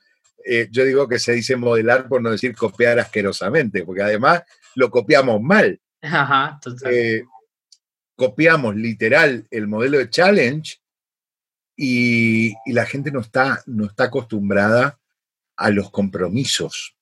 eh, 0.45 0.69
yo 0.71 0.85
digo 0.85 1.07
que 1.07 1.19
se 1.19 1.33
dice 1.33 1.55
modelar 1.55 2.07
por 2.07 2.21
no 2.21 2.31
decir 2.31 2.55
copiar 2.55 2.99
asquerosamente, 2.99 3.83
porque 3.83 4.03
además 4.03 4.43
lo 4.75 4.89
copiamos 4.89 5.41
mal. 5.41 5.79
Ajá, 6.01 6.59
eh, 6.89 7.23
copiamos 8.15 8.75
literal 8.75 9.47
el 9.51 9.67
modelo 9.67 9.97
de 9.97 10.09
challenge 10.09 10.77
y, 11.75 12.53
y, 12.65 12.73
la 12.73 12.85
gente 12.85 13.11
no 13.11 13.19
está, 13.19 13.61
no 13.65 13.85
está 13.85 14.05
acostumbrada 14.05 14.99
a 15.57 15.69
los 15.69 15.91
compromisos. 15.91 16.95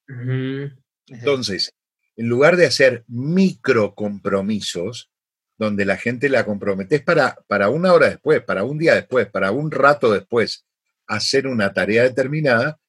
Entonces, 1.07 1.73
en 2.17 2.27
lugar 2.27 2.55
de 2.55 2.65
hacer 2.65 3.03
micro 3.07 3.93
compromisos, 3.93 5.11
donde 5.57 5.85
la 5.85 5.97
gente 5.97 6.29
la 6.29 6.45
comprometes 6.45 7.01
para, 7.01 7.35
para 7.47 7.69
una 7.69 7.93
hora 7.93 8.09
después, 8.09 8.41
para 8.41 8.63
un 8.63 8.77
día 8.77 8.95
después, 8.95 9.27
para 9.27 9.51
un 9.51 9.71
rato 9.71 10.11
después, 10.11 10.65
hacer 11.07 11.47
una 11.47 11.73
tarea 11.73 12.03
determinada, 12.03 12.79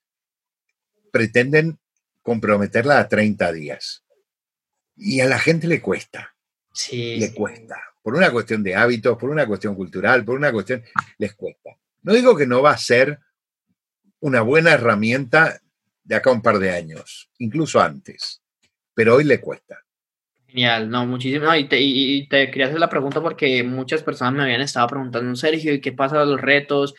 pretenden 1.12 1.78
comprometerla 2.22 2.98
a 2.98 3.08
30 3.08 3.52
días. 3.52 4.04
Y 4.96 5.20
a 5.20 5.26
la 5.26 5.38
gente 5.38 5.66
le 5.66 5.80
cuesta. 5.80 6.34
Sí. 6.72 7.16
Le 7.18 7.32
cuesta. 7.32 7.76
Por 8.02 8.14
una 8.14 8.30
cuestión 8.30 8.62
de 8.62 8.74
hábitos, 8.74 9.18
por 9.18 9.30
una 9.30 9.46
cuestión 9.46 9.74
cultural, 9.74 10.24
por 10.24 10.36
una 10.36 10.52
cuestión, 10.52 10.82
les 11.18 11.34
cuesta. 11.34 11.76
No 12.02 12.14
digo 12.14 12.36
que 12.36 12.46
no 12.46 12.62
va 12.62 12.70
a 12.70 12.78
ser 12.78 13.18
una 14.20 14.40
buena 14.40 14.72
herramienta 14.72 15.60
de 16.04 16.14
acá 16.14 16.30
a 16.30 16.34
un 16.34 16.42
par 16.42 16.58
de 16.58 16.70
años, 16.70 17.30
incluso 17.38 17.80
antes 17.80 18.42
pero 18.96 19.16
hoy 19.16 19.24
le 19.24 19.40
cuesta. 19.40 19.84
Genial, 20.48 20.88
no, 20.88 21.06
muchísimo. 21.06 21.54
y, 21.54 21.68
te, 21.68 21.78
y, 21.78 22.26
te 22.28 22.50
quería 22.50 22.66
hacer 22.66 22.80
la 22.80 22.88
pregunta 22.88 23.20
porque 23.20 23.62
muchas 23.62 24.02
personas 24.02 24.32
me 24.32 24.42
habían 24.44 24.62
estado 24.62 24.86
preguntando, 24.86 25.36
Sergio, 25.36 25.74
¿y 25.74 25.82
qué 25.82 25.92
pasa 25.92 26.16
con 26.16 26.30
los 26.30 26.40
retos? 26.40 26.94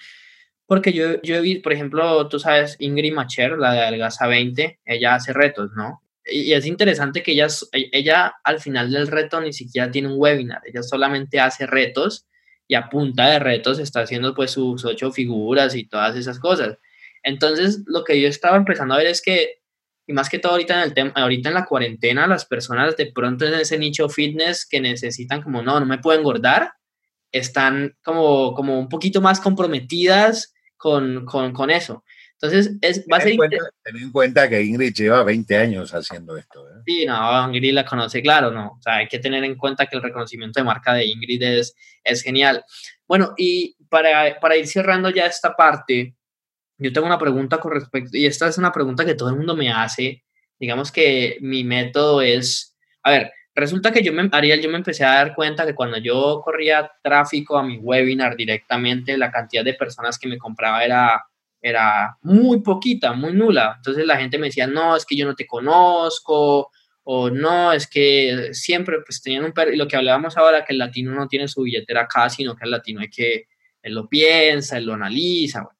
Porque 0.68 0.94
yo, 0.94 1.20
yo 1.24 1.42
visto, 1.42 1.64
por 1.64 1.74
ejemplo, 1.74 2.28
tú 2.30 2.40
sabes, 2.40 2.76
Ingrid 2.80 3.14
Macher, 3.14 3.58
la 3.58 3.74
de 3.74 3.80
Algasa 3.80 4.28
20, 4.28 4.80
ella 4.86 5.16
hace 5.16 5.34
retos, 5.34 5.72
¿no? 5.76 6.04
Y, 6.24 6.54
es 6.54 6.68
interesante 6.68 7.24
que 7.24 7.32
ella, 7.32 7.48
ella 7.72 8.36
al 8.44 8.60
final 8.60 8.92
del 8.92 9.08
reto 9.08 9.42
ni 9.42 9.54
siquiera 9.54 9.90
tiene 9.90 10.10
un 10.10 10.20
webinar, 10.20 10.62
ella 10.66 10.84
solamente 10.84 11.40
hace 11.40 11.66
retos 11.66 12.28
y 12.68 12.76
a 12.76 12.90
punta 12.90 13.28
de 13.28 13.40
retos 13.40 13.80
está 13.80 14.02
haciendo 14.02 14.36
pues 14.36 14.52
sus 14.52 14.86
ocho 14.86 15.12
figuras 15.12 15.74
y 15.74 15.86
todas 15.86 16.16
esas 16.16 16.38
cosas. 16.38 16.78
Entonces, 17.24 17.84
lo 17.88 18.04
que 18.04 18.22
yo 18.22 18.28
estaba 18.28 18.56
empezando 18.56 18.94
a 18.94 18.98
ver 18.98 19.08
es 19.08 19.22
que 19.22 19.62
y 20.08 20.14
más 20.14 20.30
que 20.30 20.40
todo 20.40 20.54
ahorita 20.54 20.76
en 20.76 20.80
el 20.80 20.94
tema, 20.94 21.12
ahorita 21.16 21.50
en 21.50 21.56
la 21.56 21.66
cuarentena, 21.66 22.26
las 22.28 22.46
personas 22.46 22.96
de 22.96 23.12
pronto 23.12 23.46
en 23.46 23.56
ese 23.56 23.78
nicho 23.78 24.08
fitness 24.08 24.66
que 24.66 24.80
necesitan 24.80 25.42
como, 25.42 25.62
no, 25.62 25.80
no 25.80 25.86
me 25.86 25.98
puedo 25.98 26.18
engordar, 26.18 26.72
están 27.32 27.96
como, 28.02 28.54
como 28.54 28.80
un 28.80 28.88
poquito 28.88 29.22
más 29.22 29.42
comprometidas 29.42 30.54
con, 30.78 31.26
con, 31.26 31.52
con 31.52 31.70
eso. 31.70 32.06
Entonces, 32.40 32.78
es, 32.82 33.06
va 33.12 33.18
a 33.18 33.22
ser... 33.22 33.36
ten 33.84 33.98
en 33.98 34.12
cuenta 34.12 34.48
que 34.48 34.62
Ingrid 34.62 34.94
lleva 34.94 35.24
20 35.24 35.58
años 35.58 35.94
haciendo 35.94 36.38
esto. 36.38 36.70
¿eh? 36.70 36.82
Sí, 36.86 37.06
no, 37.06 37.48
Ingrid 37.48 37.74
la 37.74 37.84
conoce, 37.84 38.22
claro, 38.22 38.52
no. 38.52 38.78
O 38.78 38.82
sea, 38.82 38.98
hay 38.98 39.08
que 39.08 39.20
tener 39.20 39.44
en 39.44 39.56
cuenta 39.56 39.88
que 39.88 39.98
el 39.98 40.04
reconocimiento 40.04 40.60
de 40.60 40.64
marca 40.64 40.94
de 40.94 41.06
Ingrid 41.06 41.42
es, 41.42 41.76
es 42.04 42.22
genial. 42.22 42.64
Bueno, 43.08 43.34
y 43.38 43.76
para, 43.90 44.40
para 44.40 44.56
ir 44.56 44.68
cerrando 44.68 45.10
ya 45.10 45.26
esta 45.26 45.56
parte, 45.56 46.16
yo 46.78 46.94
tengo 46.94 47.08
una 47.08 47.18
pregunta 47.18 47.60
con 47.60 47.72
respecto, 47.74 48.18
y 48.18 48.26
esta 48.26 48.48
es 48.48 48.58
una 48.58 48.72
pregunta 48.72 49.06
que 49.06 49.16
todo 49.16 49.30
el 49.30 49.36
mundo 49.36 49.56
me 49.56 49.72
hace. 49.72 50.24
Digamos 50.60 50.92
que 50.92 51.38
mi 51.42 51.64
método 51.64 52.22
es, 52.22 52.76
a 53.04 53.12
ver, 53.12 53.32
resulta 53.56 53.92
que 53.92 54.04
yo 54.04 54.14
me, 54.14 54.30
Ariel, 54.32 54.62
yo 54.62 54.70
me 54.70 54.78
empecé 54.78 55.04
a 55.04 55.16
dar 55.16 55.36
cuenta 55.36 55.66
que 55.66 55.76
cuando 55.76 55.98
yo 55.98 56.42
corría 56.44 56.92
tráfico 57.04 57.58
a 57.58 57.64
mi 57.64 57.78
webinar 57.78 58.36
directamente, 58.36 59.18
la 59.18 59.32
cantidad 59.32 59.64
de 59.64 59.74
personas 59.74 60.20
que 60.20 60.28
me 60.28 60.38
compraba 60.38 60.84
era, 60.84 61.24
era 61.62 62.18
muy 62.22 62.62
poquita, 62.62 63.14
muy 63.14 63.34
nula. 63.34 63.74
Entonces 63.78 64.06
la 64.06 64.18
gente 64.18 64.38
me 64.38 64.48
decía, 64.48 64.68
no, 64.68 64.96
es 64.96 65.06
que 65.06 65.16
yo 65.16 65.26
no 65.26 65.36
te 65.36 65.48
conozco, 65.48 66.72
o 67.04 67.30
no, 67.30 67.72
es 67.72 67.88
que 67.88 68.50
siempre 68.52 68.98
pues 69.06 69.22
tenían 69.22 69.46
un 69.46 69.54
perro, 69.54 69.72
y 69.72 69.78
lo 69.78 69.88
que 69.88 69.96
hablábamos 69.96 70.38
ahora, 70.38 70.66
que 70.66 70.74
el 70.74 70.80
latino 70.80 71.14
no 71.14 71.28
tiene 71.28 71.48
su 71.48 71.64
billetera 71.64 72.02
acá, 72.02 72.30
sino 72.30 72.56
que 72.56 72.66
el 72.66 72.72
latino 72.72 73.02
hay 73.02 73.10
que, 73.10 73.48
él 73.82 73.94
lo 73.96 74.10
piensa, 74.10 74.78
él 74.78 74.86
lo 74.86 74.94
analiza, 74.94 75.62
bueno. 75.62 75.77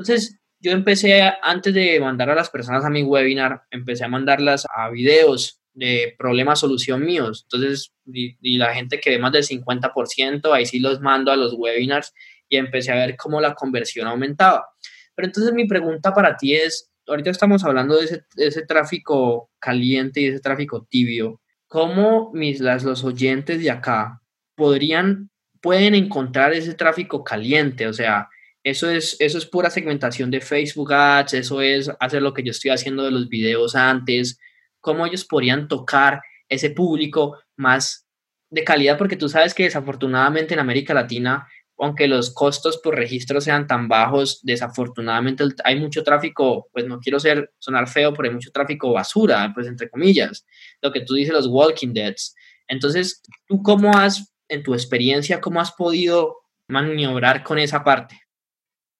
Entonces, 0.00 0.40
yo 0.60 0.72
empecé, 0.72 1.22
antes 1.42 1.74
de 1.74 2.00
mandar 2.00 2.30
a 2.30 2.34
las 2.34 2.48
personas 2.48 2.86
a 2.86 2.90
mi 2.90 3.02
webinar, 3.02 3.64
empecé 3.70 4.04
a 4.04 4.08
mandarlas 4.08 4.66
a 4.74 4.88
videos 4.88 5.60
de 5.74 6.14
problema-solución 6.18 7.04
míos. 7.04 7.44
Entonces, 7.44 7.92
y, 8.06 8.56
la 8.56 8.74
gente 8.74 8.98
que 8.98 9.10
ve 9.10 9.18
más 9.18 9.32
del 9.32 9.44
50%, 9.44 10.52
ahí 10.54 10.64
sí 10.64 10.80
los 10.80 11.00
mando 11.02 11.30
a 11.30 11.36
los 11.36 11.52
webinars 11.54 12.14
y 12.48 12.56
empecé 12.56 12.92
a 12.92 12.94
ver 12.96 13.14
cómo 13.16 13.42
la 13.42 13.54
conversión 13.54 14.06
aumentaba. 14.06 14.66
Pero 15.14 15.26
entonces 15.26 15.52
mi 15.52 15.66
pregunta 15.66 16.14
para 16.14 16.34
ti 16.38 16.54
es, 16.54 16.90
ahorita 17.06 17.28
estamos 17.28 17.62
hablando 17.62 17.98
de 17.98 18.06
ese, 18.06 18.22
ese 18.36 18.64
tráfico 18.64 19.50
caliente 19.58 20.22
y 20.22 20.26
ese 20.28 20.40
tráfico 20.40 20.86
tibio. 20.88 21.42
¿Cómo 21.68 22.30
mis, 22.32 22.60
las, 22.60 22.84
los 22.84 23.04
oyentes 23.04 23.60
de 23.60 23.70
acá 23.70 24.22
podrían, 24.54 25.30
pueden 25.60 25.94
encontrar 25.94 26.54
ese 26.54 26.72
tráfico 26.72 27.22
caliente? 27.22 27.86
O 27.86 27.92
sea, 27.92 28.30
eso 28.62 28.90
es, 28.90 29.16
eso 29.20 29.38
es 29.38 29.46
pura 29.46 29.70
segmentación 29.70 30.30
de 30.30 30.40
Facebook 30.40 30.92
Ads, 30.92 31.34
eso 31.34 31.60
es 31.62 31.90
hacer 31.98 32.22
lo 32.22 32.34
que 32.34 32.42
yo 32.42 32.50
estoy 32.50 32.70
haciendo 32.70 33.04
de 33.04 33.10
los 33.10 33.28
videos 33.28 33.74
antes, 33.74 34.38
cómo 34.80 35.06
ellos 35.06 35.24
podrían 35.24 35.68
tocar 35.68 36.20
ese 36.48 36.70
público 36.70 37.38
más 37.56 38.06
de 38.50 38.64
calidad, 38.64 38.98
porque 38.98 39.16
tú 39.16 39.28
sabes 39.28 39.54
que 39.54 39.62
desafortunadamente 39.64 40.54
en 40.54 40.60
América 40.60 40.92
Latina, 40.92 41.46
aunque 41.78 42.08
los 42.08 42.34
costos 42.34 42.78
por 42.78 42.96
registro 42.96 43.40
sean 43.40 43.66
tan 43.66 43.88
bajos, 43.88 44.40
desafortunadamente 44.42 45.44
hay 45.64 45.80
mucho 45.80 46.02
tráfico, 46.02 46.68
pues 46.72 46.86
no 46.86 46.98
quiero 46.98 47.18
ser, 47.18 47.52
sonar 47.58 47.88
feo, 47.88 48.12
pero 48.12 48.28
hay 48.28 48.34
mucho 48.34 48.50
tráfico 48.50 48.92
basura, 48.92 49.50
pues 49.54 49.66
entre 49.66 49.88
comillas, 49.88 50.44
lo 50.82 50.92
que 50.92 51.00
tú 51.00 51.14
dices, 51.14 51.32
los 51.32 51.46
walking 51.46 51.94
deads. 51.94 52.34
Entonces, 52.68 53.22
¿tú 53.46 53.62
cómo 53.62 53.96
has, 53.96 54.34
en 54.48 54.62
tu 54.62 54.74
experiencia, 54.74 55.40
cómo 55.40 55.60
has 55.60 55.72
podido 55.72 56.36
maniobrar 56.66 57.42
con 57.42 57.58
esa 57.58 57.82
parte? 57.82 58.20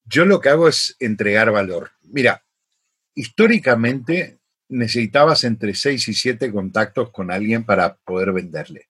Yo 0.05 0.25
lo 0.25 0.41
que 0.41 0.49
hago 0.49 0.67
es 0.67 0.95
entregar 0.99 1.51
valor. 1.51 1.91
Mira, 2.03 2.43
históricamente 3.13 4.39
necesitabas 4.69 5.43
entre 5.43 5.73
6 5.73 6.07
y 6.07 6.13
7 6.13 6.51
contactos 6.51 7.11
con 7.11 7.31
alguien 7.31 7.65
para 7.65 7.95
poder 7.95 8.31
venderle. 8.31 8.89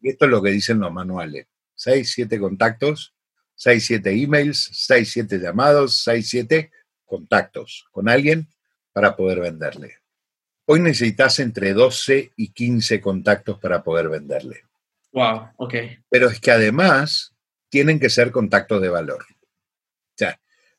Y 0.00 0.08
esto 0.08 0.24
es 0.24 0.30
lo 0.30 0.42
que 0.42 0.50
dicen 0.50 0.80
los 0.80 0.92
manuales. 0.92 1.46
6, 1.74 2.10
7 2.12 2.38
contactos 2.38 3.16
6, 3.56 3.86
7 3.86 4.22
emails, 4.22 4.68
6, 4.72 5.10
7 5.12 5.38
llamados, 5.38 6.02
6, 6.04 6.28
7 6.28 6.70
contactos 7.04 7.86
con 7.90 8.08
alguien 8.08 8.48
para 8.92 9.16
poder 9.16 9.40
venderle. 9.40 9.96
Hoy 10.66 10.80
necesitas 10.80 11.38
entre 11.38 11.72
12 11.72 12.32
y 12.36 12.48
15 12.52 13.00
contactos 13.00 13.58
para 13.58 13.82
poder 13.82 14.08
venderle. 14.08 14.64
Wow, 15.12 15.48
ok. 15.56 15.74
Pero 16.10 16.28
es 16.28 16.40
que 16.40 16.50
además 16.50 17.34
tienen 17.70 17.98
que 17.98 18.10
ser 18.10 18.30
contactos 18.30 18.82
de 18.82 18.88
valor. 18.88 19.24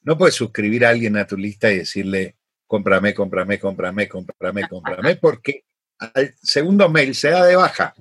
No 0.08 0.18
puedes 0.18 0.36
suscribir 0.36 0.86
a 0.86 0.90
alguien 0.92 1.18
a 1.18 1.28
tu 1.28 1.36
lista 1.36 1.70
y 1.70 1.80
decirle, 1.80 2.38
cómprame, 2.66 3.14
cómprame, 3.14 3.60
cómprame, 3.60 4.08
cómprame, 4.08 4.66
cómprame, 4.70 5.16
porque 5.22 5.66
al 6.00 6.34
segundo 6.42 6.88
mail 6.88 7.14
se 7.14 7.32
da 7.32 7.44
de 7.46 7.58
baja. 7.58 7.94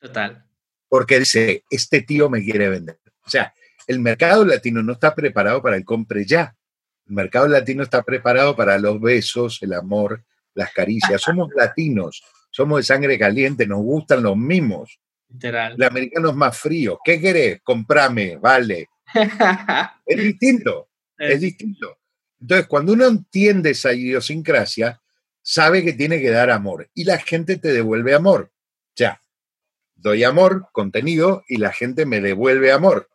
Total. 0.00 0.46
Porque 0.88 1.18
dice, 1.18 1.62
este 1.68 2.00
tío 2.00 2.30
me 2.30 2.42
quiere 2.42 2.70
vender. 2.70 2.98
O 3.26 3.28
sea, 3.28 3.52
el 3.86 4.00
mercado 4.00 4.46
latino 4.46 4.82
no 4.82 4.94
está 4.94 5.14
preparado 5.14 5.60
para 5.60 5.76
el 5.76 5.84
compre 5.84 6.24
ya. 6.24 6.56
El 7.06 7.16
mercado 7.16 7.46
latino 7.48 7.82
está 7.82 8.02
preparado 8.02 8.56
para 8.56 8.78
los 8.78 8.98
besos, 8.98 9.58
el 9.60 9.74
amor, 9.74 10.24
las 10.54 10.72
caricias. 10.72 11.20
Somos 11.20 11.50
latinos, 11.54 12.22
somos 12.50 12.78
de 12.78 12.84
sangre 12.84 13.18
caliente, 13.18 13.66
nos 13.66 13.82
gustan 13.82 14.22
los 14.22 14.38
mimos. 14.38 14.98
Literal. 15.28 15.74
El 15.74 15.82
americano 15.82 16.30
es 16.30 16.34
más 16.34 16.56
frío. 16.56 16.98
¿Qué 17.04 17.20
querés? 17.20 17.60
Comprame, 17.62 18.38
vale. 18.38 18.88
es 20.06 20.16
distinto, 20.16 20.88
es 21.30 21.40
distinto. 21.40 21.98
Entonces, 22.40 22.66
cuando 22.66 22.92
uno 22.92 23.06
entiende 23.06 23.70
esa 23.70 23.92
idiosincrasia, 23.92 25.00
sabe 25.42 25.84
que 25.84 25.92
tiene 25.92 26.20
que 26.20 26.30
dar 26.30 26.50
amor 26.50 26.90
y 26.94 27.04
la 27.04 27.18
gente 27.18 27.56
te 27.56 27.72
devuelve 27.72 28.14
amor. 28.14 28.52
Ya, 28.96 29.22
doy 29.94 30.24
amor, 30.24 30.68
contenido, 30.72 31.44
y 31.48 31.58
la 31.58 31.72
gente 31.72 32.06
me 32.06 32.20
devuelve 32.20 32.72
amor. 32.72 33.08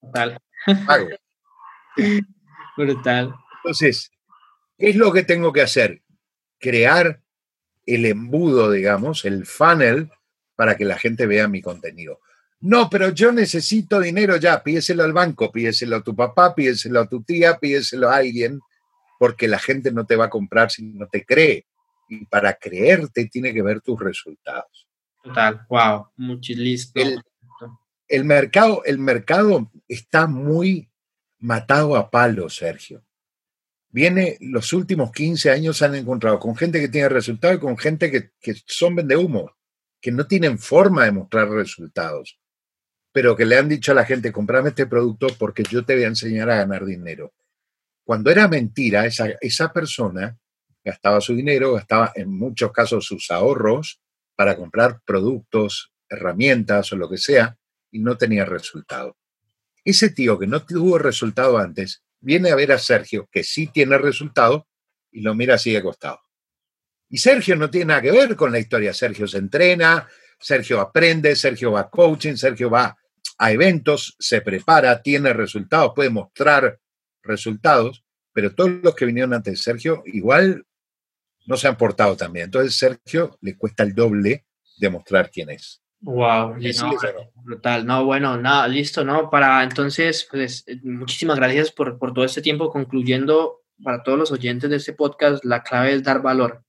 Total. 0.00 0.38
Pago. 0.86 1.08
Brutal. 2.76 3.34
Entonces, 3.56 4.10
¿qué 4.78 4.90
es 4.90 4.96
lo 4.96 5.12
que 5.12 5.24
tengo 5.24 5.52
que 5.52 5.62
hacer? 5.62 6.02
Crear 6.58 7.20
el 7.84 8.06
embudo, 8.06 8.70
digamos, 8.70 9.24
el 9.24 9.44
funnel 9.44 10.10
para 10.54 10.76
que 10.76 10.84
la 10.84 10.98
gente 10.98 11.26
vea 11.26 11.48
mi 11.48 11.60
contenido. 11.60 12.20
No, 12.62 12.88
pero 12.88 13.10
yo 13.10 13.32
necesito 13.32 13.98
dinero 13.98 14.36
ya, 14.36 14.62
pídeselo 14.62 15.02
al 15.02 15.12
banco, 15.12 15.50
pídeselo 15.50 15.96
a 15.96 16.02
tu 16.02 16.14
papá, 16.14 16.54
pídeselo 16.54 17.00
a 17.00 17.08
tu 17.08 17.24
tía, 17.24 17.58
pídeselo 17.58 18.08
a 18.08 18.16
alguien, 18.18 18.60
porque 19.18 19.48
la 19.48 19.58
gente 19.58 19.90
no 19.90 20.06
te 20.06 20.14
va 20.14 20.26
a 20.26 20.30
comprar 20.30 20.70
si 20.70 20.84
no 20.84 21.08
te 21.08 21.24
cree. 21.24 21.66
Y 22.08 22.24
para 22.26 22.54
creerte 22.54 23.26
tiene 23.26 23.52
que 23.52 23.62
ver 23.62 23.80
tus 23.80 23.98
resultados. 23.98 24.86
Total, 25.24 25.66
wow, 25.68 26.06
muchísimo. 26.16 26.92
El, 26.94 27.20
el, 28.06 28.24
mercado, 28.24 28.84
el 28.84 28.98
mercado 28.98 29.68
está 29.88 30.28
muy 30.28 30.88
matado 31.40 31.96
a 31.96 32.12
palo, 32.12 32.48
Sergio. 32.48 33.02
Viene, 33.88 34.36
los 34.40 34.72
últimos 34.72 35.10
15 35.10 35.50
años 35.50 35.78
se 35.78 35.86
han 35.86 35.96
encontrado 35.96 36.38
con 36.38 36.54
gente 36.54 36.80
que 36.80 36.88
tiene 36.88 37.08
resultados 37.08 37.56
y 37.56 37.60
con 37.60 37.76
gente 37.76 38.08
que, 38.08 38.30
que 38.40 38.54
son 38.66 38.94
vende 38.94 39.16
humo, 39.16 39.50
que 40.00 40.12
no 40.12 40.28
tienen 40.28 40.60
forma 40.60 41.04
de 41.04 41.10
mostrar 41.10 41.48
resultados 41.48 42.38
pero 43.12 43.36
que 43.36 43.44
le 43.44 43.58
han 43.58 43.68
dicho 43.68 43.92
a 43.92 43.94
la 43.94 44.04
gente, 44.04 44.32
comprame 44.32 44.70
este 44.70 44.86
producto 44.86 45.28
porque 45.38 45.62
yo 45.62 45.84
te 45.84 45.94
voy 45.94 46.04
a 46.04 46.08
enseñar 46.08 46.50
a 46.50 46.56
ganar 46.56 46.84
dinero. 46.84 47.32
Cuando 48.04 48.30
era 48.30 48.48
mentira, 48.48 49.06
esa, 49.06 49.28
esa 49.40 49.72
persona 49.72 50.38
gastaba 50.82 51.20
su 51.20 51.36
dinero, 51.36 51.74
gastaba 51.74 52.12
en 52.14 52.30
muchos 52.30 52.72
casos 52.72 53.04
sus 53.04 53.30
ahorros 53.30 54.00
para 54.34 54.56
comprar 54.56 55.00
productos, 55.04 55.92
herramientas 56.08 56.92
o 56.92 56.96
lo 56.96 57.08
que 57.08 57.18
sea, 57.18 57.56
y 57.90 58.00
no 58.00 58.16
tenía 58.16 58.44
resultado. 58.44 59.16
Ese 59.84 60.10
tío 60.10 60.38
que 60.38 60.46
no 60.46 60.64
tuvo 60.64 60.98
resultado 60.98 61.58
antes, 61.58 62.02
viene 62.20 62.50
a 62.50 62.56
ver 62.56 62.72
a 62.72 62.78
Sergio, 62.78 63.28
que 63.30 63.44
sí 63.44 63.66
tiene 63.66 63.98
resultado, 63.98 64.66
y 65.10 65.20
lo 65.20 65.34
mira 65.34 65.56
así 65.56 65.72
de 65.72 65.82
costado. 65.82 66.20
Y 67.08 67.18
Sergio 67.18 67.56
no 67.56 67.68
tiene 67.68 67.86
nada 67.86 68.02
que 68.02 68.10
ver 68.10 68.34
con 68.36 68.50
la 68.50 68.58
historia. 68.58 68.94
Sergio 68.94 69.28
se 69.28 69.36
entrena, 69.36 70.08
Sergio 70.40 70.80
aprende, 70.80 71.36
Sergio 71.36 71.72
va 71.72 71.80
a 71.80 71.90
coaching, 71.90 72.36
Sergio 72.36 72.70
va 72.70 72.96
a 73.38 73.52
eventos, 73.52 74.16
se 74.18 74.40
prepara, 74.40 75.02
tiene 75.02 75.32
resultados, 75.32 75.92
puede 75.94 76.10
mostrar 76.10 76.78
resultados, 77.22 78.04
pero 78.32 78.54
todos 78.54 78.70
los 78.82 78.94
que 78.94 79.04
vinieron 79.04 79.34
antes 79.34 79.54
de 79.54 79.56
Sergio 79.56 80.02
igual 80.06 80.64
no 81.46 81.56
se 81.56 81.68
han 81.68 81.76
portado 81.76 82.16
también. 82.16 82.46
Entonces 82.46 82.76
Sergio 82.76 83.36
le 83.40 83.56
cuesta 83.56 83.82
el 83.82 83.94
doble 83.94 84.46
demostrar 84.78 85.30
quién 85.30 85.50
es. 85.50 85.82
Wow, 86.00 86.56
no, 86.56 86.98
brutal. 87.44 87.86
No, 87.86 88.04
bueno, 88.04 88.36
nada, 88.36 88.66
listo, 88.66 89.04
¿no? 89.04 89.30
Para 89.30 89.62
entonces, 89.62 90.26
pues 90.28 90.64
muchísimas 90.82 91.36
gracias 91.36 91.70
por, 91.70 91.96
por 91.96 92.12
todo 92.12 92.24
este 92.24 92.42
tiempo. 92.42 92.70
Concluyendo, 92.70 93.60
para 93.84 94.02
todos 94.02 94.18
los 94.18 94.32
oyentes 94.32 94.68
de 94.68 94.76
este 94.76 94.94
podcast, 94.94 95.44
la 95.44 95.62
clave 95.62 95.94
es 95.94 96.02
dar 96.02 96.20
valor 96.20 96.64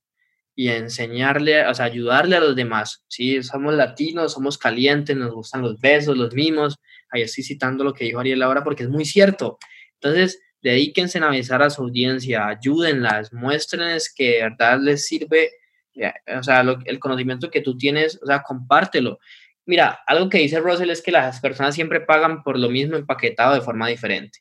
y 0.56 0.68
enseñarle, 0.68 1.66
o 1.66 1.74
sea, 1.74 1.86
ayudarle 1.86 2.36
a 2.36 2.40
los 2.40 2.54
demás. 2.56 3.04
Sí, 3.08 3.42
somos 3.42 3.74
latinos, 3.74 4.32
somos 4.32 4.56
calientes, 4.58 5.16
nos 5.16 5.32
gustan 5.32 5.62
los 5.62 5.80
besos, 5.80 6.16
los 6.16 6.32
mimos. 6.34 6.76
Ahí 7.10 7.22
estoy 7.22 7.44
citando 7.44 7.84
lo 7.84 7.92
que 7.92 8.04
dijo 8.04 8.20
Ariel 8.20 8.42
ahora 8.42 8.62
porque 8.62 8.84
es 8.84 8.88
muy 8.88 9.04
cierto. 9.04 9.58
Entonces, 9.94 10.40
dedíquense 10.62 11.18
a 11.18 11.26
avisar 11.26 11.62
a 11.62 11.70
su 11.70 11.82
audiencia, 11.82 12.46
ayúdenlas, 12.46 13.32
muéstrenles 13.32 14.12
que 14.14 14.30
de 14.30 14.42
verdad 14.42 14.78
les 14.80 15.06
sirve, 15.06 15.50
eh, 15.94 16.12
o 16.38 16.42
sea, 16.42 16.64
el 16.84 16.98
conocimiento 16.98 17.50
que 17.50 17.60
tú 17.60 17.76
tienes, 17.76 18.18
o 18.22 18.26
sea, 18.26 18.42
compártelo. 18.42 19.18
Mira, 19.66 20.00
algo 20.06 20.28
que 20.28 20.38
dice 20.38 20.60
Russell 20.60 20.90
es 20.90 21.02
que 21.02 21.10
las 21.10 21.40
personas 21.40 21.74
siempre 21.74 22.00
pagan 22.00 22.42
por 22.42 22.58
lo 22.58 22.68
mismo 22.70 22.96
empaquetado 22.96 23.54
de 23.54 23.60
forma 23.62 23.88
diferente. 23.88 24.40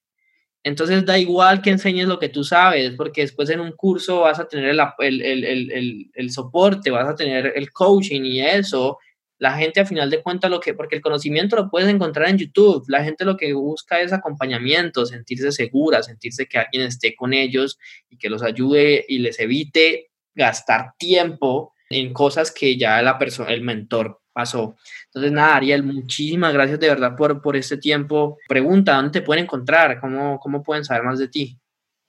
Entonces 0.63 1.06
da 1.06 1.19
igual 1.19 1.62
que 1.62 1.71
enseñes 1.71 2.08
lo 2.08 2.19
que 2.19 2.30
tú 2.30 2.43
sabes, 2.45 2.93
porque 2.95 3.21
después 3.21 3.49
en 3.49 3.60
un 3.60 3.73
curso 3.73 4.21
vas 4.21 4.39
a 4.39 4.47
tener 4.47 4.76
el, 4.99 6.30
soporte, 6.32 6.89
vas 6.89 7.10
a 7.10 7.15
tener 7.15 7.52
el 7.56 7.71
coaching 7.71 8.21
y 8.23 8.41
eso. 8.41 8.97
La 9.39 9.58
gente 9.58 9.82
a 9.82 9.86
final 9.86 10.10
de 10.10 10.21
cuentas 10.21 10.49
lo 10.49 10.62
que, 10.62 10.73
porque 10.73 10.95
el 10.95 11.02
conocimiento 11.02 11.58
lo 11.58 11.69
puedes 11.69 11.89
encontrar 11.89 12.30
en 12.30 12.38
YouTube, 12.38 12.86
la 12.88 13.04
gente 13.04 13.26
lo 13.26 13.36
que 13.36 13.52
busca 13.52 13.99
es 13.99 14.13
acompañamiento, 14.13 15.06
sentirse 15.06 15.52
segura, 15.52 16.02
sentirse 16.02 16.45
que 16.45 16.60
alguien 16.60 16.84
esté 16.84 17.13
con 17.13 17.34
ellos 17.34 17.78
y 18.10 18.17
que 18.17 18.30
los 18.30 18.41
ayude 18.41 19.04
y 19.10 19.19
les 19.19 19.39
evite 19.39 20.12
gastar 20.34 20.93
tiempo 20.97 21.73
en 21.89 22.13
cosas 22.13 22.52
que 22.52 22.78
ya 22.78 23.02
la 23.02 23.17
persona, 23.17 23.52
el 23.52 23.62
mentor 23.62 24.21
pasó. 24.32 24.78
Entonces, 25.13 25.32
nada, 25.32 25.58
Ariel, 25.58 25.84
muchísimas 25.84 26.54
gracias 26.54 26.80
de 26.80 26.88
verdad 26.88 27.15
por, 27.15 27.39
por 27.39 27.56
este 27.56 27.78
tiempo. 27.78 28.39
Pregunta, 28.47 28.95
¿dónde 28.95 29.12
te 29.12 29.21
pueden 29.21 29.43
encontrar? 29.43 29.99
¿Cómo, 29.99 30.39
¿Cómo 30.39 30.63
pueden 30.63 30.84
saber 30.84 31.04
más 31.04 31.19
de 31.19 31.28
ti? 31.28 31.60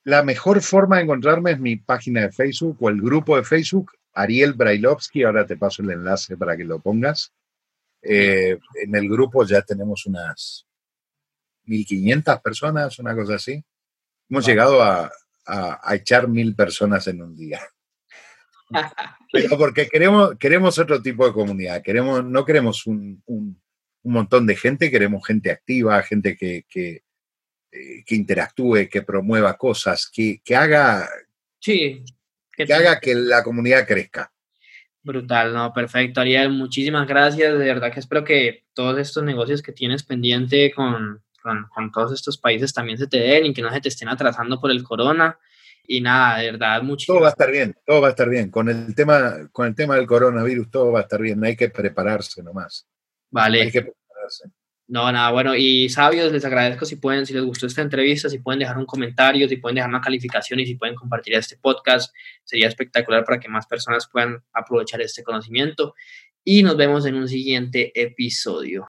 La 0.04 0.22
mejor 0.22 0.62
forma 0.62 0.96
de 0.96 1.02
encontrarme 1.02 1.52
es 1.52 1.60
mi 1.60 1.76
página 1.76 2.22
de 2.22 2.32
Facebook 2.32 2.78
o 2.80 2.88
el 2.88 3.00
grupo 3.00 3.36
de 3.36 3.44
Facebook, 3.44 3.92
Ariel 4.14 4.54
Brailovsky. 4.54 5.22
Ahora 5.22 5.46
te 5.46 5.56
paso 5.56 5.82
el 5.82 5.90
enlace 5.90 6.36
para 6.36 6.56
que 6.56 6.64
lo 6.64 6.78
pongas. 6.78 7.32
Eh, 8.00 8.58
en 8.82 8.94
el 8.94 9.08
grupo 9.08 9.44
ya 9.44 9.60
tenemos 9.62 10.06
unas 10.06 10.66
1.500 11.66 12.42
personas, 12.42 12.98
una 12.98 13.14
cosa 13.14 13.34
así. 13.34 13.62
Hemos 14.30 14.46
llegado 14.46 14.82
a, 14.82 15.10
a, 15.46 15.94
echar 15.94 16.28
mil 16.28 16.54
personas 16.54 17.06
en 17.08 17.22
un 17.22 17.36
día. 17.36 17.60
Pero 19.32 19.58
porque 19.58 19.88
queremos, 19.88 20.36
queremos 20.38 20.78
otro 20.78 21.02
tipo 21.02 21.26
de 21.26 21.32
comunidad, 21.32 21.82
queremos, 21.82 22.24
no 22.24 22.44
queremos 22.44 22.86
un, 22.86 23.22
un, 23.26 23.60
montón 24.02 24.46
de 24.46 24.56
gente, 24.56 24.90
queremos 24.90 25.26
gente 25.26 25.50
activa, 25.50 26.02
gente 26.02 26.36
que, 26.36 26.64
que, 26.68 27.02
eh, 27.72 28.04
que 28.06 28.14
interactúe, 28.14 28.88
que 28.90 29.02
promueva 29.02 29.56
cosas, 29.56 30.10
que, 30.12 30.40
que 30.44 30.54
haga, 30.54 31.08
sí, 31.58 32.04
que, 32.52 32.72
haga 32.72 33.00
que 33.00 33.14
la 33.14 33.42
comunidad 33.42 33.86
crezca. 33.86 34.30
Brutal, 35.02 35.52
no, 35.52 35.72
perfecto, 35.72 36.20
Ariel, 36.20 36.50
muchísimas 36.50 37.06
gracias, 37.06 37.58
de 37.58 37.64
verdad 37.64 37.92
que 37.92 38.00
espero 38.00 38.24
que 38.24 38.64
todos 38.72 38.98
estos 38.98 39.22
negocios 39.24 39.62
que 39.62 39.72
tienes 39.72 40.02
pendiente 40.02 40.72
con, 40.72 41.22
con, 41.42 41.66
con 41.74 41.92
todos 41.92 42.12
estos 42.12 42.38
países 42.38 42.72
también 42.72 42.98
se 42.98 43.06
te 43.06 43.18
den 43.18 43.46
y 43.46 43.54
que 43.54 43.62
no 43.62 43.70
se 43.70 43.80
te 43.80 43.88
estén 43.88 44.08
atrasando 44.08 44.60
por 44.60 44.70
el 44.70 44.82
corona. 44.82 45.38
Y 45.86 46.00
nada, 46.00 46.38
de 46.38 46.52
verdad, 46.52 46.82
mucho. 46.82 47.12
Todo 47.12 47.22
va 47.22 47.28
a 47.28 47.30
estar 47.30 47.50
bien, 47.50 47.74
todo 47.84 48.00
va 48.00 48.08
a 48.08 48.10
estar 48.10 48.28
bien. 48.28 48.50
Con 48.50 48.68
el 48.68 48.94
tema, 48.94 49.48
con 49.52 49.66
el 49.66 49.74
tema 49.74 49.96
del 49.96 50.06
coronavirus, 50.06 50.70
todo 50.70 50.92
va 50.92 51.00
a 51.00 51.02
estar 51.02 51.20
bien. 51.20 51.44
Hay 51.44 51.56
que 51.56 51.68
prepararse 51.68 52.42
nomás. 52.42 52.86
Vale. 53.30 53.62
Hay 53.62 53.70
que 53.70 53.82
prepararse. 53.82 54.50
No, 54.86 55.10
nada, 55.10 55.30
bueno, 55.30 55.56
y 55.56 55.88
sabios, 55.88 56.30
les 56.30 56.44
agradezco 56.44 56.84
si 56.84 56.96
pueden, 56.96 57.24
si 57.24 57.32
les 57.32 57.42
gustó 57.42 57.66
esta 57.66 57.80
entrevista, 57.80 58.28
si 58.28 58.38
pueden 58.38 58.58
dejar 58.58 58.76
un 58.76 58.84
comentario, 58.84 59.48
si 59.48 59.56
pueden 59.56 59.76
dejar 59.76 59.88
una 59.88 60.02
calificación 60.02 60.60
y 60.60 60.66
si 60.66 60.74
pueden 60.74 60.94
compartir 60.94 61.34
este 61.34 61.56
podcast, 61.56 62.14
sería 62.44 62.68
espectacular 62.68 63.24
para 63.24 63.40
que 63.40 63.48
más 63.48 63.66
personas 63.66 64.06
puedan 64.12 64.42
aprovechar 64.52 65.00
este 65.00 65.22
conocimiento. 65.22 65.94
Y 66.44 66.62
nos 66.62 66.76
vemos 66.76 67.06
en 67.06 67.14
un 67.14 67.26
siguiente 67.26 67.98
episodio. 67.98 68.82